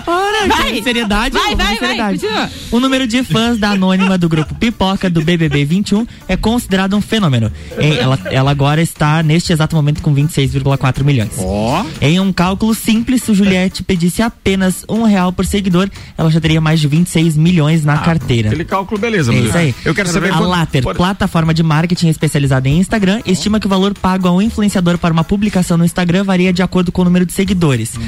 [0.07, 0.81] Olha, Vai!
[0.81, 1.33] seriedade.
[1.33, 2.19] Vai, vai, vai, seriedade.
[2.19, 2.49] continua.
[2.71, 7.01] O número de fãs da anônima do grupo Pipoca do BBB 21 é considerado um
[7.01, 7.51] fenômeno.
[7.77, 11.31] Ela, ela agora está neste exato momento com 26,4 milhões.
[11.37, 11.85] Ó.
[12.01, 16.39] Em um cálculo simples, se o Juliette pedisse apenas um real por seguidor, ela já
[16.39, 18.49] teria mais de 26 milhões na carteira.
[18.49, 19.33] Aquele cálculo, beleza.
[19.33, 19.75] É isso aí.
[19.85, 23.65] Eu quero saber a quanto- Later, por- plataforma de marketing especializada em Instagram, estima que
[23.67, 27.01] o valor pago a um influenciador para uma publicação no Instagram varia de acordo com
[27.01, 27.91] o número de seguidores.
[27.97, 28.01] Hum.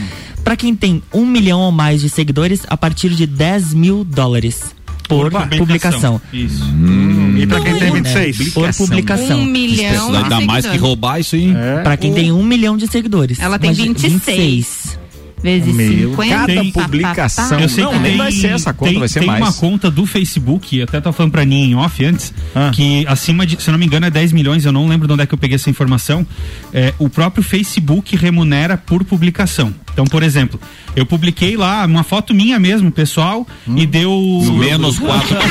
[0.43, 4.75] Para quem tem um milhão ou mais de seguidores, a partir de 10 mil dólares
[5.07, 6.21] por, publicação.
[6.31, 6.63] Isso.
[7.37, 8.01] E pra quem tem Né?
[8.01, 8.53] 26?
[8.53, 9.39] Por publicação.
[9.41, 10.81] Um milhão dar mais que seguidores.
[10.81, 11.53] roubar isso aí.
[11.83, 13.39] Pra quem tem um milhão de seguidores.
[13.39, 14.99] Ela tem Imagina, 26.
[15.43, 16.35] vezes Meu 50.
[16.35, 17.59] Cada pá, publicação.
[17.59, 19.41] Eu sei Não, que nem tem, vai ser essa conta, tem, vai ser tem mais.
[19.41, 22.33] uma conta do Facebook, até tava falando pra Ninha em off antes,
[22.73, 25.13] que acima de, se eu não me engano, é 10 milhões, eu não lembro de
[25.13, 26.25] onde é que eu peguei essa informação.
[26.73, 29.73] É, o próprio Facebook remunera por publicação.
[29.93, 30.59] Então, por exemplo,
[30.95, 34.11] eu publiquei lá uma foto minha mesmo, pessoal, e deu.
[34.57, 35.37] Menos quatro.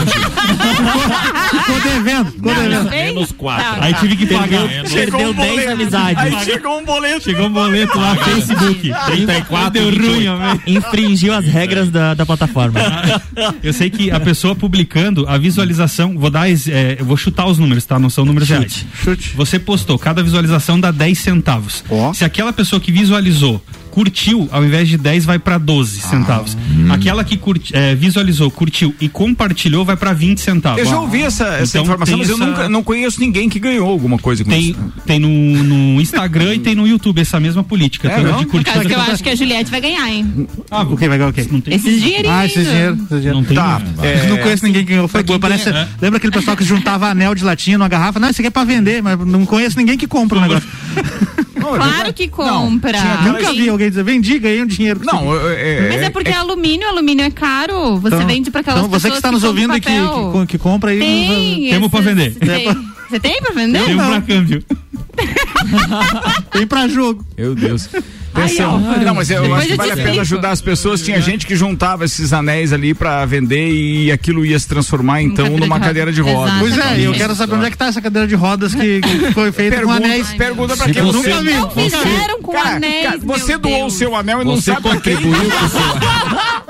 [1.51, 2.91] Ficou devendo, ficou devendo.
[2.91, 3.83] Menos quatro.
[3.83, 4.69] Aí tive que pagar.
[4.89, 6.23] Perdeu 10 amizades.
[6.23, 7.25] Aí chegou um boleto.
[7.25, 8.93] Chegou um boleto lá, Facebook.
[9.07, 10.27] 34, Deu ruim,
[10.67, 12.81] Infringiu as regras da, da plataforma.
[13.63, 17.59] Eu sei que a pessoa publicando a visualização, vou dar, é, eu vou chutar os
[17.59, 17.99] números, tá?
[17.99, 18.85] Não são números reais.
[19.03, 19.33] Chute.
[19.35, 21.85] Você postou, cada visualização dá 10 centavos.
[22.15, 26.57] Se aquela pessoa que visualizou curtiu, ao invés de 10 vai pra 12 centavos.
[26.91, 30.79] Aquela que curti, é, visualizou, curtiu e compartilhou vai pra 20 centavos.
[30.79, 33.59] Eu já ouvi essa, essa Então, informação, mas eu essa- nunca, não conheço ninguém que
[33.59, 34.93] ganhou alguma coisa com Tem, isso.
[35.07, 38.09] tem no, no Instagram e tem no YouTube essa mesma política.
[38.09, 38.39] É, tem não?
[38.39, 38.73] de No curtida.
[38.77, 40.47] caso que eu acho que a Juliette vai ganhar, hein?
[40.71, 41.47] Ah, O que vai ganhar o quê?
[41.51, 42.37] não tem Esses dinheirinhos.
[42.37, 43.35] Ah, esses dinheiro, esses dinheiro.
[43.37, 45.09] Não tem Tá, é, Não conheço ninguém que ganhou.
[45.09, 45.39] Foi boa.
[45.39, 45.89] Parece, é.
[46.01, 48.19] Lembra aquele pessoal que juntava anel de latinha numa garrafa?
[48.21, 50.69] Não, isso aqui é pra vender, mas não conheço ninguém que compra o negócio.
[51.79, 52.37] Não, é Claro que Não,
[52.71, 52.93] compra.
[52.93, 55.01] tinha aquela- Nunca vi alguém dizer, vendi, ganhei um dinheiro.
[55.05, 57.97] Não, aqui." é, Mas é porque é alumínio, alumínio é caro.
[57.99, 60.47] Você Então- vende pra aquelas então você que pessoas está nos ouvindo e que, que,
[60.49, 60.99] que compra aí.
[60.99, 61.71] Tem.
[61.71, 62.35] Temos pra esses- vender.
[62.39, 62.91] Tem.
[63.11, 63.85] Você tem pra vender?
[63.85, 64.63] Tem um pra câmbio.
[66.53, 67.25] Tem pra jogo.
[67.37, 67.89] Meu Deus.
[68.33, 68.71] Ai, Atenção.
[68.75, 69.05] Álvaro.
[69.05, 71.03] não, mas eu Depois acho que vale a pena ajudar as pessoas.
[71.03, 75.45] Tinha gente que juntava esses anéis ali pra vender e aquilo ia se transformar então
[75.47, 76.45] cadeira numa de cadeira de rodas.
[76.55, 76.61] Exato.
[76.61, 79.19] Pois é, eu quero saber onde é que tá essa cadeira de rodas que, que
[79.35, 80.29] foi feita com Pergunta, anéis.
[80.35, 81.53] pergunta pra quem você- nunca vi.
[81.55, 83.05] Não fizeram com Cara, anéis.
[83.07, 85.81] cara, você doou o seu anel e não Você sabe contribuiu com o seu.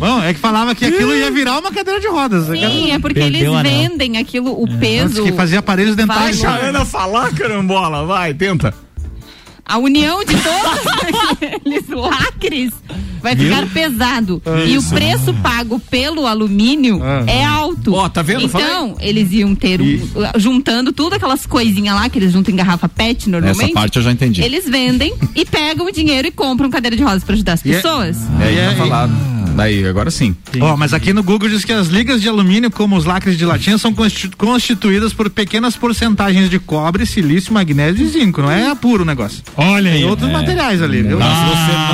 [0.00, 2.46] Bom, é que falava que aquilo ia virar uma cadeira de rodas.
[2.46, 3.72] Sim, é porque Perdeu eles anel.
[3.90, 5.22] vendem aquilo, o Antes peso.
[5.24, 6.38] que fazia aparelhos dentários.
[6.40, 8.04] Deixa a Ana falar, carambola.
[8.06, 8.72] Vai, tenta.
[9.68, 10.86] A união de todos
[11.30, 12.72] aqueles lacres
[13.20, 14.40] vai ficar pesado.
[14.66, 17.92] E o preço pago pelo alumínio é alto.
[17.94, 18.44] Ó, tá vendo?
[18.44, 20.00] Então, eles iam ter, um-
[20.38, 23.64] juntando tudo aquelas coisinhas lá que eles juntam em garrafa PET normalmente.
[23.64, 24.40] Essa parte eu já entendi.
[24.42, 27.68] Eles vendem e pegam o dinheiro e compram cadeira de rodas para ajudar as é-
[27.74, 28.16] pessoas.
[28.40, 29.08] É, E ia é- falar.
[29.58, 30.36] Daí, agora sim.
[30.60, 33.44] Ó, mas aqui no Google diz que as ligas de alumínio, como os lacres de
[33.44, 38.40] latinha, são constitu- constituídas por pequenas porcentagens de cobre, silício, magnésio e zinco.
[38.40, 39.42] Não é puro o negócio.
[39.56, 39.98] Olha aí.
[39.98, 41.18] Tem outros materiais ali, viu?
[41.20, 41.26] Ah,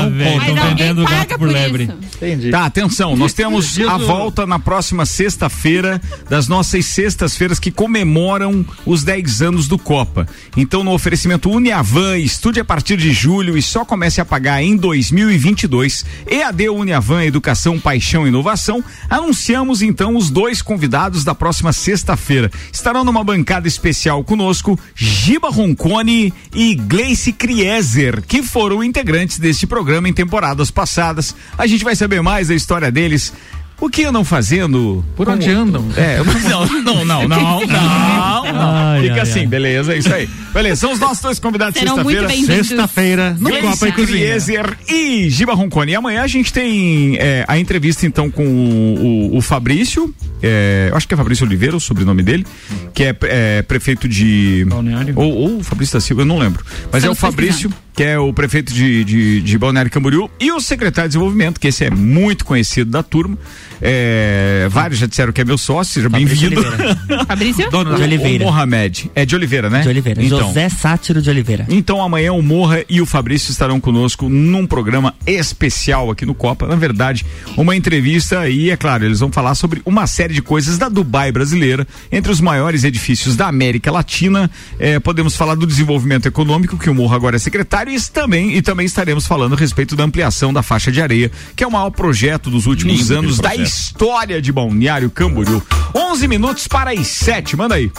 [0.05, 1.89] você não alguém vendendo paga gato por por lebre.
[2.17, 2.51] Entendi.
[2.51, 9.03] Tá, atenção, nós temos a volta na próxima sexta-feira das nossas sextas-feiras que comemoram os
[9.03, 10.29] 10 anos do Copa.
[10.55, 14.77] Então, no oferecimento Uniavan, estude a partir de julho e só comece a pagar em
[14.77, 16.05] 2022.
[16.31, 18.83] EAD Uniavan, Educação, Paixão e Inovação.
[19.09, 22.51] Anunciamos então os dois convidados da próxima sexta-feira.
[22.73, 30.09] Estarão numa bancada especial conosco Giba Roncone e Gleice Krieser, que foram integrantes deste programa
[30.09, 31.35] em temporadas passadas.
[31.57, 33.33] A gente vai saber mais da história deles.
[33.81, 35.05] O que andam fazendo?
[35.17, 35.85] Por onde andam?
[35.97, 36.19] É,
[36.49, 38.45] não, não, não, não, não, não.
[38.95, 39.47] Ai, Fica ai, assim, ai.
[39.47, 40.29] beleza, é isso aí.
[40.53, 42.29] Beleza, são os nossos dois convidados sexta-feira.
[42.31, 44.07] Sexta-feira, no Copa e Cozinha.
[44.19, 45.93] Krieser e Giba Roncone.
[45.93, 50.89] E amanhã a gente tem é, a entrevista então com o, o- o Fabrício, é,
[50.91, 52.47] eu acho que é Fabrício Oliveira, o sobrenome dele,
[52.95, 54.65] que é, é, prefeito de.
[54.69, 55.13] Balneário.
[55.17, 56.65] Ou, ou Fabrício da Silva, eu não lembro.
[56.93, 60.61] Mas é o Fabrício, que é o prefeito de, de, de Balneário Camboriú, e o
[60.61, 63.37] secretário de desenvolvimento, que esse é muito conhecido da turma.
[63.81, 66.61] É, vários já disseram que é meu sócio, seja bem-vindo.
[66.61, 66.97] Oliveira.
[67.27, 67.71] Fabrício?
[67.71, 68.45] Dono de Oliveira.
[68.45, 69.11] O Mohamed.
[69.15, 69.81] É de Oliveira, né?
[69.81, 70.23] De Oliveira.
[70.23, 70.39] Então.
[70.39, 71.67] José Sátiro de Oliveira.
[71.69, 76.67] Então amanhã o Morra e o Fabrício estarão conosco num programa especial aqui no Copa.
[76.67, 77.25] Na verdade,
[77.57, 81.33] uma entrevista e é claro, eles vão falar sobre uma série de coisas da Dubai
[81.33, 84.51] brasileira, entre os maiores edifícios da América Latina.
[84.79, 88.63] Eh, podemos falar do desenvolvimento econômico, que o Morra agora é secretário, e também, e
[88.63, 91.91] também estaremos falando a respeito da ampliação da faixa de areia, que é o maior
[91.91, 93.64] projeto dos últimos Lindo anos da.
[93.65, 95.63] História de Balneário Camboriú.
[95.95, 97.57] 11 minutos para as 7.
[97.57, 97.91] Manda aí.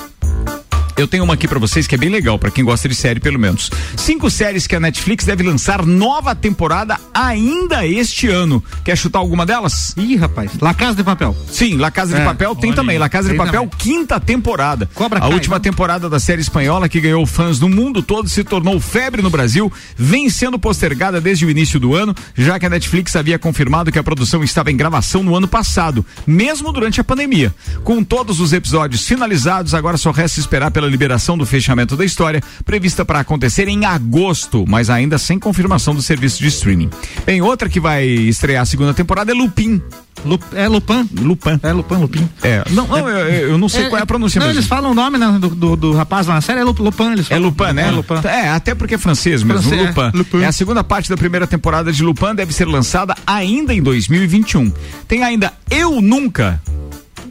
[0.98, 3.20] Eu tenho uma aqui pra vocês que é bem legal, pra quem gosta de série
[3.20, 3.70] pelo menos.
[3.98, 8.64] Cinco séries que a Netflix deve lançar nova temporada ainda este ano.
[8.82, 9.94] Quer chutar alguma delas?
[9.98, 10.52] Ih, rapaz.
[10.62, 11.36] La Casa de Papel.
[11.52, 12.94] Sim, La Casa de É, Papel tem olha também.
[12.96, 13.00] aí.
[13.00, 13.78] La Casa de Tem Papel, também.
[13.78, 14.90] quinta temporada.
[14.94, 15.64] Cobra a Kai, última vamos.
[15.64, 19.70] temporada da série espanhola que ganhou fãs no mundo todo se tornou febre no Brasil,
[19.98, 24.00] vem sendo postergada desde o início do ano, já que a Netflix havia confirmado que
[24.00, 27.54] a produção estava em gravação no ano passado, mesmo durante a pandemia.
[27.84, 32.06] Com todos os episódios finalizados, agora só resta esperar pela pela liberação do fechamento da
[32.06, 36.90] história, prevista para acontecer em agosto, mas ainda sem confirmação do serviço de streaming.
[37.26, 39.82] Bem, outra que vai estrear a segunda temporada é Lupin.
[40.24, 41.10] Lu, é Lupin?
[41.20, 41.60] Lupin.
[41.62, 42.30] É Lupin, Lupin.
[42.44, 44.60] É, não, não eu, eu não sei qual é a pronúncia Não, mesmo.
[44.60, 47.12] eles falam o nome né, do, do, do rapaz lá na série, é Lu- Lupin.
[47.14, 47.44] Eles É falam.
[47.46, 47.88] Lupin, né?
[47.88, 48.28] É Lupin.
[48.28, 50.12] É, até porque é francês mesmo, Francês, é.
[50.18, 50.42] Lupin.
[50.42, 54.72] É a segunda parte da primeira temporada de Lupin deve ser lançada ainda em 2021.
[55.08, 56.62] Tem ainda Eu Nunca.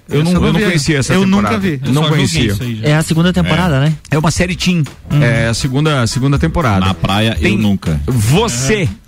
[0.09, 0.67] Eu não, eu não eu não vi.
[0.67, 1.55] conhecia essa Eu temporada.
[1.57, 1.81] nunca vi.
[1.85, 2.55] Eu Não conhecia.
[2.83, 3.95] É a segunda temporada, né?
[4.11, 4.85] É uma série teen.
[5.21, 6.85] É a segunda, segunda temporada.
[6.85, 8.01] Na praia, eu nunca.
[8.07, 8.89] Você.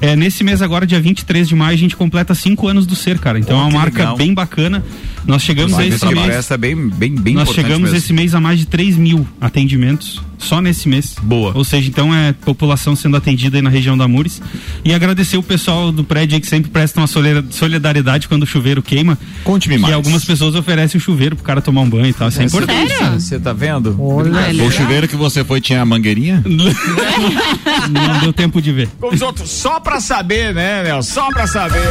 [0.00, 3.18] É, nesse mês agora, dia 23 de maio, a gente completa cinco anos do ser,
[3.18, 3.38] cara.
[3.38, 4.16] Então Pô, é uma marca legal.
[4.16, 4.84] bem bacana.
[5.26, 6.26] Nós chegamos Mas esse mês.
[6.26, 7.96] presta bem, bem, bem Nós chegamos mesmo.
[7.96, 11.14] esse mês a mais de 3 mil atendimentos, só nesse mês.
[11.22, 11.52] Boa.
[11.54, 14.40] Ou seja, então é população sendo atendida aí na região da Mures.
[14.84, 18.46] E agradecer o pessoal do prédio aí que sempre prestam a solera- solidariedade quando o
[18.46, 19.18] chuveiro queima.
[19.44, 19.94] Conte-me E mais.
[19.94, 22.28] algumas pessoas oferecem o chuveiro pro cara tomar um banho e tal.
[22.28, 22.88] Isso é importante.
[22.92, 23.20] Sério?
[23.20, 23.96] Você tá vendo?
[24.00, 26.42] O chuveiro que você foi tinha a mangueirinha?
[27.90, 28.88] Não deu tempo de ver.
[28.98, 31.12] Como os outros, só pra saber, né, Nelson?
[31.14, 31.82] Só pra saber.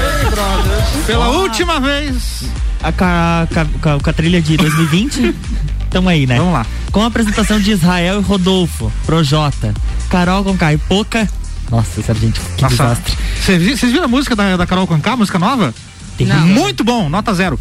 [1.06, 2.44] Pela última vez.
[2.82, 5.36] A, ca- ca- ca- com a trilha de 2020.
[5.90, 6.38] Tamo aí, né?
[6.38, 6.66] Vamos lá.
[6.92, 9.74] Com a apresentação de Israel e Rodolfo, Projota,
[10.10, 11.28] Carol Conká e Poca.
[11.72, 12.76] Nossa, essa gente, que Nossa.
[12.76, 13.18] desastre.
[13.44, 15.74] Vocês vi- vocês viram a música da, da Carol Conká, música nova?
[16.18, 16.40] Terrível.
[16.42, 17.60] Muito bom, nota zero.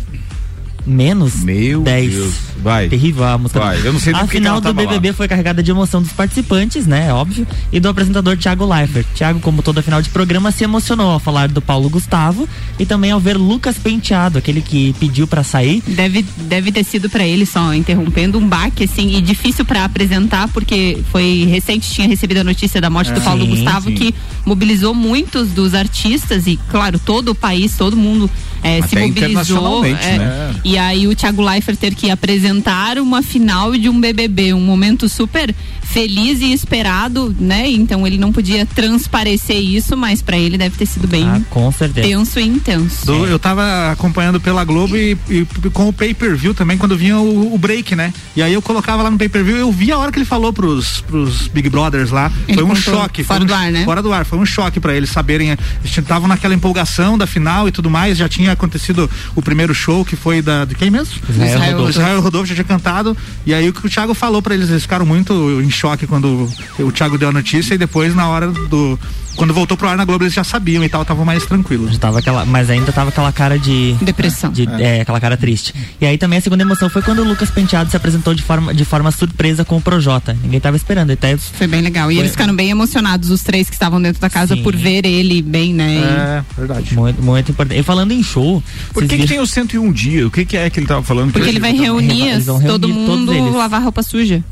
[0.89, 2.13] Menos Meu 10.
[2.13, 2.35] Deus.
[2.63, 2.89] Vai.
[2.89, 3.61] Terrível a música.
[3.61, 5.15] Vai, eu não sei A final do BBB lá.
[5.15, 7.13] foi carregada de emoção dos participantes, né?
[7.13, 7.47] Óbvio.
[7.73, 9.07] E do apresentador Thiago Leifert.
[9.15, 13.11] Thiago, como toda final de programa, se emocionou ao falar do Paulo Gustavo e também
[13.13, 15.83] ao ver Lucas Penteado, aquele que pediu pra sair.
[15.87, 20.49] Deve, deve ter sido pra ele, só interrompendo, um baque, assim, e difícil pra apresentar,
[20.49, 23.95] porque foi recente, tinha recebido a notícia da morte do Paulo Sim, Gustavo, sim.
[23.95, 24.15] que
[24.45, 28.31] mobilizou muitos dos artistas e, claro, todo o país, todo mundo
[28.63, 29.85] eh, se mobilizou.
[29.85, 30.55] eh, né?
[30.65, 35.09] E aí o Thiago Leifert ter que apresentar uma final de um BBB, um momento
[35.09, 35.55] super
[35.91, 37.69] feliz e esperado, né?
[37.71, 41.71] Então ele não podia transparecer isso, mas pra ele deve ter sido bem Ah, com
[41.73, 42.07] certeza.
[42.07, 43.07] tenso e intenso.
[43.07, 47.55] Do- Eu tava acompanhando pela Globo e, e com o pay-per-view também, quando vinha o,
[47.55, 48.13] o break, né?
[48.37, 51.01] E aí eu colocava lá no pay-per-view eu vi a hora que ele falou pros,
[51.03, 52.31] pros Big Brothers lá.
[52.47, 53.23] Ele foi um choque.
[53.25, 53.85] fora foi um, do ar, né?
[53.85, 54.25] Fora do ar.
[54.25, 55.51] Foi um choque pra eles saberem.
[55.51, 58.19] Eles estavam naquela empolgação da final e tudo mais.
[58.19, 61.15] Já tinha acontecido o primeiro show que foi da, de quem mesmo?
[61.29, 61.91] Israel Israel Rodolfo.
[61.91, 63.17] Israel Rodolfo já tinha cantado.
[63.47, 66.49] E aí o que o Thiago falou pra eles, eles ficaram muito em choque quando
[66.79, 68.99] o Thiago deu a notícia e depois na hora do.
[69.37, 71.93] Quando voltou pro ar na Globo, eles já sabiam e tal, estavam mais tranquilos.
[71.93, 73.95] Já tava aquela, mas ainda tava aquela cara de.
[74.03, 74.51] Depressão.
[74.51, 75.03] de- é.
[75.03, 75.73] aquela cara triste.
[76.01, 78.75] E aí também a segunda emoção foi quando o Lucas Penteado se apresentou de forma,
[78.75, 80.37] de forma surpresa com o Projota.
[80.43, 81.13] Ninguém tava esperando.
[81.13, 82.11] Até Foi bem legal.
[82.11, 84.63] E Foi- eles ficaram bem emocionados, os três que estavam dentro da casa, Sim.
[84.65, 85.99] por ver ele bem, né?
[85.99, 86.95] É, verdade.
[86.97, 87.79] muito, muito importante.
[87.79, 88.61] E falando em show.
[88.93, 90.27] Por que, que viram- tem os 101 dias?
[90.27, 91.31] O que, que é que ele tava falando?
[91.31, 93.55] Porque ele vai reunir Eles vão todo reunir todos mundo eles.
[93.55, 94.43] lavar roupa suja.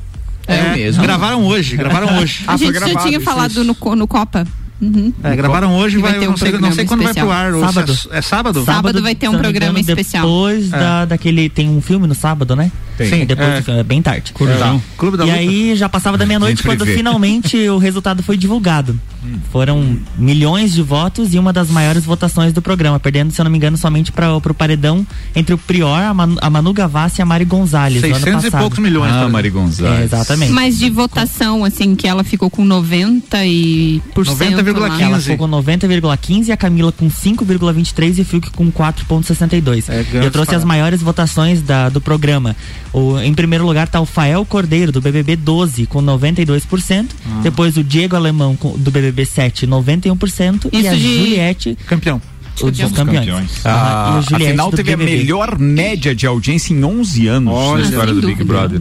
[0.46, 1.02] É mesmo?
[1.02, 2.44] Gravaram hoje, gravaram hoje.
[2.46, 4.46] a Ah, foi gente já tinha falado no, no Copa.
[4.80, 5.12] Uhum.
[5.24, 7.30] É, gravaram hoje, E vai vai, ter não, um sei, não sei quando vai pro
[7.30, 7.52] ar.
[7.52, 7.98] se Sábado.
[8.10, 8.64] É, é sábado?
[8.64, 10.26] Sábado vai ter um não programa engano, especial.
[10.26, 10.78] Depois É.
[10.78, 11.48] da, daquele.
[11.48, 12.70] Tem um filme no sábado, né?
[12.98, 14.32] Sim, depois é, bem tarde.
[14.32, 14.82] Clubezão.
[14.96, 15.38] Clube da e Luta.
[15.38, 16.94] aí já passava da meia-noite quando vê.
[16.96, 18.98] finalmente o resultado foi divulgado.
[19.50, 23.50] Foram milhões de votos e uma das maiores votações do programa, perdendo, se eu não
[23.50, 25.04] me engano, somente para o paredão
[25.34, 28.00] entre o Prior, a Manu, a Manu Gavassi e a Mari Gonzalez.
[28.02, 30.00] no ano 600 e poucos milhões, Ah, Mari Gonzalez.
[30.00, 30.52] É, exatamente.
[30.52, 35.00] Mas de votação, assim, que ela ficou com 90 e por cento lá.
[35.00, 39.88] Ela ficou com 90,15 e a Camila com 5,23 e o Fiuk com 4,62.
[39.88, 42.54] É, e eu trouxe as maiores votações da, do programa.
[42.92, 47.06] O, em primeiro lugar tá o Fael Cordeiro, do BBB 12, com 92%.
[47.26, 47.40] Ah.
[47.42, 50.68] Depois o Diego Alemão, com- do BBB 7, 91%.
[50.72, 51.78] e Isso a de- Juliette.
[51.86, 52.20] Campeão.
[52.62, 53.50] O dos campeões.
[53.64, 55.16] Ah, e o Juliette afinal, teve a BBB.
[55.18, 58.44] melhor média de audiência em 11 anos Olha, na história do Big.
[58.44, 58.80] Brother.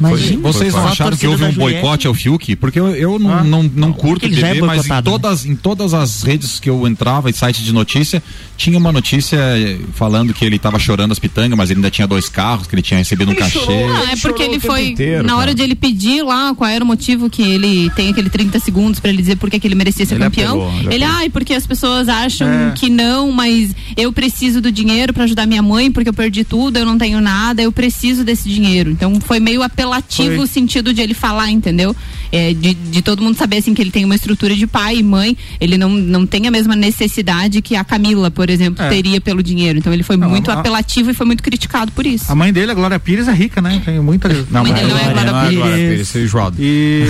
[0.00, 0.42] Imagina.
[0.42, 2.56] Vocês não a acharam que houve um boicote ao Fiuk?
[2.56, 5.02] Porque eu, eu não, não, não curto porque ele já é mas em né?
[5.02, 8.22] todas, em todas as redes que eu entrava, em sites de notícia,
[8.56, 12.06] tinha uma notícia eh, falando que ele estava chorando as pitangas, mas ele ainda tinha
[12.06, 13.58] dois carros, que ele tinha recebido um cachê.
[13.60, 14.88] Ah, é porque ele foi.
[14.88, 18.30] inteiro, na hora de ele pedir lá qual era o motivo que ele tem aquele
[18.30, 20.60] 30 segundos pra ele dizer por que ele merecia ser Ele campeão.
[20.68, 22.70] apelou, ele ele, ai, porque as pessoas acham É.
[22.76, 26.78] que não, mas eu preciso do dinheiro pra ajudar minha mãe, porque eu perdi tudo,
[26.78, 28.90] eu não tenho nada, eu preciso desse dinheiro.
[28.90, 30.44] Então foi meio apelativo Foi.
[30.44, 31.94] o sentido de ele falar, entendeu?
[32.36, 35.02] É, de, de todo mundo saber assim que ele tem uma estrutura de pai e
[35.02, 38.88] mãe, ele não, não tem a mesma necessidade que a Camila, por exemplo, É.
[38.88, 39.78] teria pelo dinheiro.
[39.78, 42.30] Então ele foi Não, muito a- a- apelativo e foi muito criticado por isso.
[42.30, 43.80] A mãe dele, a Glória Pires, é rica, né?
[43.84, 44.28] Tem muita.
[44.50, 45.88] Não, Mãe dele não é Glória não é Glória Pires.
[45.90, 46.56] Pires, é enjoado.
[46.58, 47.04] E.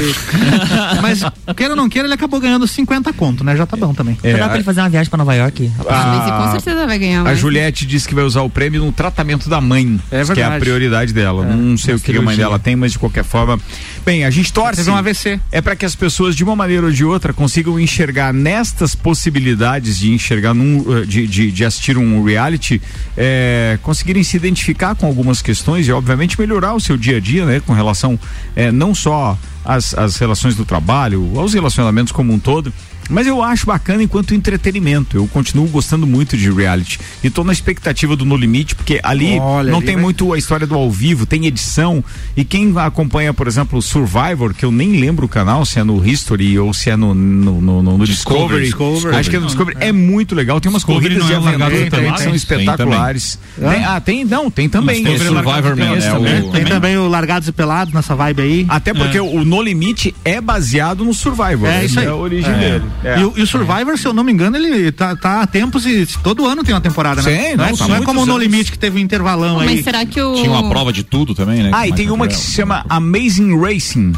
[1.01, 1.21] Mas,
[1.57, 3.57] queira ou não queira, ele acabou ganhando 50 conto, né?
[3.57, 4.17] Já tá bom também.
[4.23, 5.71] É, dá pra ele fazer uma viagem pra Nova York?
[5.89, 7.39] Ah, mas e com certeza vai ganhar A mais.
[7.39, 10.61] Juliette disse que vai usar o prêmio no tratamento da mãe, que é a verdade.
[10.61, 11.45] prioridade dela.
[11.45, 13.59] não sei o que a mãe dela tem, mas de qualquer forma.
[14.05, 14.77] Bem, a gente torce.
[14.77, 15.41] Teve um AVC.
[15.51, 19.99] É para que as pessoas, de uma maneira ou de outra, consigam enxergar nestas possibilidades
[19.99, 22.83] de enxergar num, eh, de, de, de assistir um reality,
[23.17, 27.47] eh, conseguirem se identificar com algumas questões e, obviamente, melhorar o seu dia a dia,
[27.47, 27.61] né?
[27.61, 28.19] Com relação
[28.57, 32.73] eh, não só às, às relações do trabalho, aos relacionamentos como um todo.
[33.11, 35.17] Mas eu acho bacana enquanto entretenimento.
[35.17, 36.99] Eu continuo gostando muito de reality.
[37.23, 40.33] E tô na expectativa do No Limite, porque ali Olha, não ali tem vai- muito
[40.33, 42.03] a história do ao vivo, tem edição.
[42.37, 45.85] E quem acompanha, por exemplo, o Survivor, que eu nem lembro o canal, se é
[45.85, 48.65] no History ou se é no, no, no- no- no Discovery.
[48.65, 49.17] Discovery.
[49.17, 49.77] Acho que é no Discovery.
[49.81, 50.61] É muito legal.
[50.61, 53.39] Tem umas Discovery corridas de não é Largado aventura também que são Tem espetaculares.
[53.57, 53.75] também.
[53.75, 54.25] Tem- ah, tem?
[54.25, 55.03] Não, tem também.
[55.05, 56.41] Tem Survivor Man, esse é também.
[56.41, 58.67] o- Tem também o Largados e Pelados nessa vibe aí.
[58.69, 61.69] Até porque o No Limite é baseado no Survivor.
[61.69, 61.85] É né?
[61.85, 62.07] isso aí.
[62.07, 62.59] É a origem É.
[62.59, 62.85] dele.
[63.05, 63.21] É.
[63.21, 65.85] E, o, e o Survivor, se eu não me engano, ele tá, tá há tempos
[65.87, 67.31] e todo ano tem uma temporada, né?
[67.51, 68.45] Sim, não, é, não, tá não é como o No anos.
[68.47, 69.67] Limite que teve um intervalão aí.
[69.77, 70.35] Mas será que o.
[70.35, 71.71] Tinha uma prova de tudo também, né?
[71.73, 74.13] Ah, e tem uma que se chama Amazing Racing.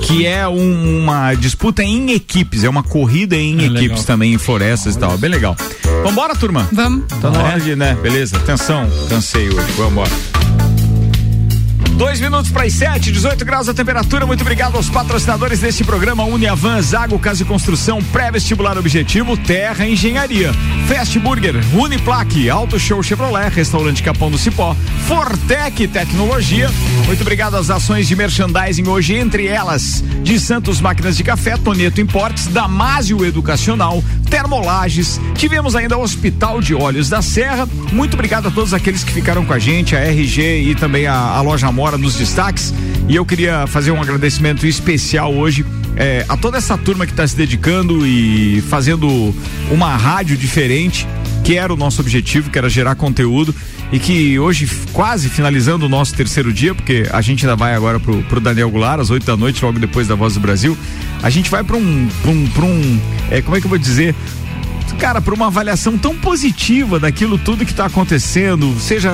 [0.00, 4.04] Que é um- uma disputa em equipes, é uma corrida em É, equipes legal.
[4.04, 5.16] também, em florestas e tal.
[5.16, 5.56] Bem legal.
[6.02, 6.68] Vambora, turma?
[6.72, 7.04] Vamos.
[7.20, 7.96] Tá na hora de, né?
[8.02, 9.72] Beleza, atenção, cansei hoje.
[9.76, 10.10] Vambora.
[11.96, 14.26] Dois minutos para as sete, 18 graus a temperatura.
[14.26, 20.52] Muito obrigado aos patrocinadores deste programa: Uniavan, Zago Casa e Construção, Pré-Vestibular Objetivo, Terra Engenharia,
[20.88, 24.76] Fast Burger, Uniplaque, Auto Show Chevrolet, Restaurante Capão do Cipó,
[25.06, 26.68] Fortec Tecnologia.
[27.06, 32.00] Muito obrigado às ações de merchandising hoje, entre elas de Santos Máquinas de Café, Toneto
[32.00, 34.02] Importes, Damásio Educacional,
[34.34, 35.20] Termolages.
[35.36, 37.68] Tivemos ainda o Hospital de Olhos da Serra.
[37.92, 41.14] Muito obrigado a todos aqueles que ficaram com a gente, a RG e também a,
[41.14, 42.74] a loja Amora nos destaques.
[43.08, 45.64] E eu queria fazer um agradecimento especial hoje
[45.96, 49.32] eh, a toda essa turma que está se dedicando e fazendo
[49.70, 51.06] uma rádio diferente,
[51.44, 53.54] que era o nosso objetivo, que era gerar conteúdo.
[53.92, 58.00] E que hoje, quase finalizando o nosso terceiro dia, porque a gente ainda vai agora
[58.00, 60.76] pro, pro Daniel Goulart, às 8 da noite, logo depois da Voz do Brasil.
[61.24, 63.00] A gente vai para um, pra um, pra um
[63.30, 64.14] eh, como é que eu vou dizer?
[64.98, 69.10] cara, por uma avaliação tão positiva daquilo tudo que está acontecendo, seja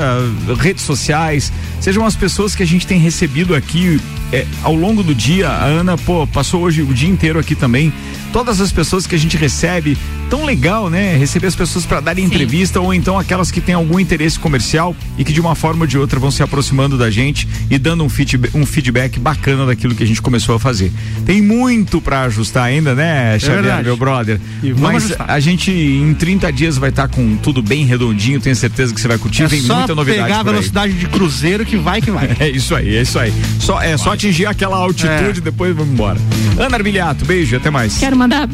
[0.59, 4.01] redes sociais, sejam as pessoas que a gente tem recebido aqui
[4.33, 5.49] é, ao longo do dia.
[5.49, 7.93] A Ana, pô, passou hoje o dia inteiro aqui também.
[8.33, 11.17] Todas as pessoas que a gente recebe, tão legal, né?
[11.17, 15.25] Receber as pessoas para darem entrevista ou então aquelas que têm algum interesse comercial e
[15.25, 18.09] que de uma forma ou de outra vão se aproximando da gente e dando um
[18.09, 20.93] feedback, um feedback bacana daquilo que a gente começou a fazer.
[21.27, 23.85] Tem muito para ajustar ainda, né, Xavier, verdade.
[23.85, 24.41] meu brother?
[24.63, 25.29] E Mas ajustar.
[25.31, 29.09] a gente em 30 dias vai estar com tudo bem redondinho, tenho certeza que você
[29.09, 32.11] vai curtir, É vem só muita novidade pegar a velocidade de cruzeiro que vai que
[32.13, 32.31] vai.
[32.39, 33.33] É isso aí, é isso aí.
[33.59, 35.43] Só, é só atingir aquela altitude É.
[35.43, 36.19] depois vamos embora.
[36.59, 37.99] Ana Armiliato, beijo, até mais.
[37.99, 38.49] Quero mandar.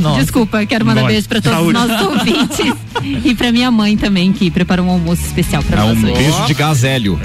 [0.00, 0.20] Nossa.
[0.20, 1.12] Desculpa, quero mandar Nossa.
[1.12, 1.78] beijo pra todos Saúde.
[1.78, 2.74] os nossos ouvintes.
[3.24, 6.14] e pra minha mãe também, que preparou um almoço especial pra É nós um hoje.
[6.22, 7.20] beijo de gazélio.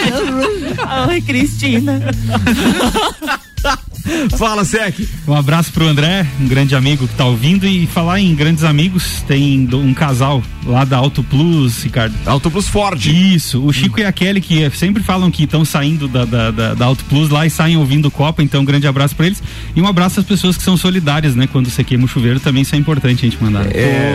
[0.86, 2.00] Ai, Cristina.
[4.38, 4.94] Fala, Sec.
[5.26, 7.66] Um abraço pro André, um grande amigo que tá ouvindo.
[7.66, 12.14] E falar em grandes amigos, tem um casal lá da Auto Plus, Ricardo.
[12.26, 13.04] Auto Plus Ford.
[13.06, 16.50] Isso, o Chico e a Kelly, que eh, sempre falam que estão saindo da, da,
[16.50, 19.26] da, da Auto Plus lá e saem ouvindo o Copa, então um grande abraço pra
[19.26, 19.42] eles.
[19.74, 21.46] E um abraço às pessoas que são solidárias, né?
[21.50, 23.66] Quando você queima o chuveiro, também isso é importante a gente mandar.
[23.74, 24.14] É,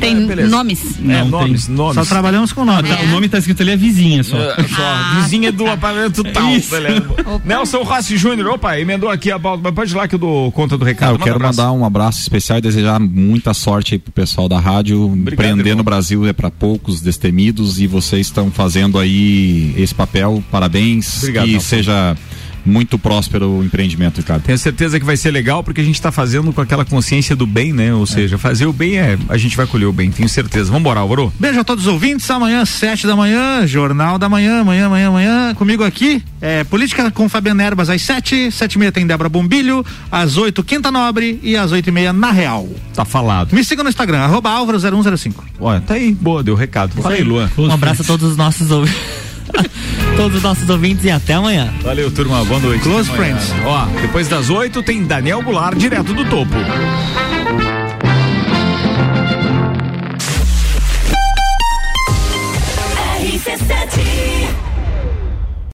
[0.00, 0.98] Tem nomes?
[0.98, 1.74] Não, É, nomes, tem.
[1.74, 1.94] nomes.
[1.94, 2.88] Só trabalhamos com nome.
[2.88, 4.36] Tá, o nome tá escrito ali é vizinha só.
[4.36, 6.50] É, só, vizinha do apartamento tal.
[6.50, 6.70] Isso.
[6.70, 7.06] beleza.
[7.44, 10.50] Nelson Rossi Júnior, opa, emendou aqui a pauta, mas pode ir lá que eu dou
[10.52, 11.08] conta do recado.
[11.08, 11.58] Ah, eu Manda quero abraço.
[11.60, 15.06] mandar um abraço especial e desejar muita sorte aí pro pessoal da rádio.
[15.14, 15.76] Empreender irmão.
[15.78, 20.42] no Brasil é para poucos, destemidos, e vocês estão fazendo aí esse papel.
[20.50, 21.22] Parabéns.
[21.22, 22.16] Obrigado, que seja
[22.64, 24.42] muito próspero o empreendimento, Ricardo.
[24.42, 27.46] Tenho certeza que vai ser legal porque a gente tá fazendo com aquela consciência do
[27.46, 27.92] bem, né?
[27.94, 29.18] Ou seja, fazer o bem é.
[29.28, 30.70] A gente vai colher o bem, tenho certeza.
[30.70, 31.32] Vambora, Álvaro.
[31.38, 32.30] Beijo a todos os ouvintes.
[32.30, 35.54] Amanhã, sete da manhã, Jornal da Manhã, amanhã, amanhã, amanhã.
[35.54, 39.84] Comigo aqui, é, Política com Fabiano Erbas às sete, sete e meia tem Débora Bombilho,
[40.10, 42.68] às oito, Quinta Nobre e às oito e meia, na Real.
[42.94, 43.52] Tá falado.
[43.54, 45.44] Me siga no Instagram, arroba Álvaro 0105.
[45.60, 47.00] Olha, tá aí, boa, deu recado.
[47.00, 47.50] Fala aí, Luan.
[47.58, 49.00] Um abraço a todos os nossos ouvintes.
[50.16, 51.72] todos os nossos ouvintes e até amanhã.
[51.82, 52.44] Valeu, turma.
[52.44, 52.82] Boa noite.
[52.82, 53.52] Close friends.
[53.64, 56.54] Ó, depois das oito tem Daniel Goulart direto do topo.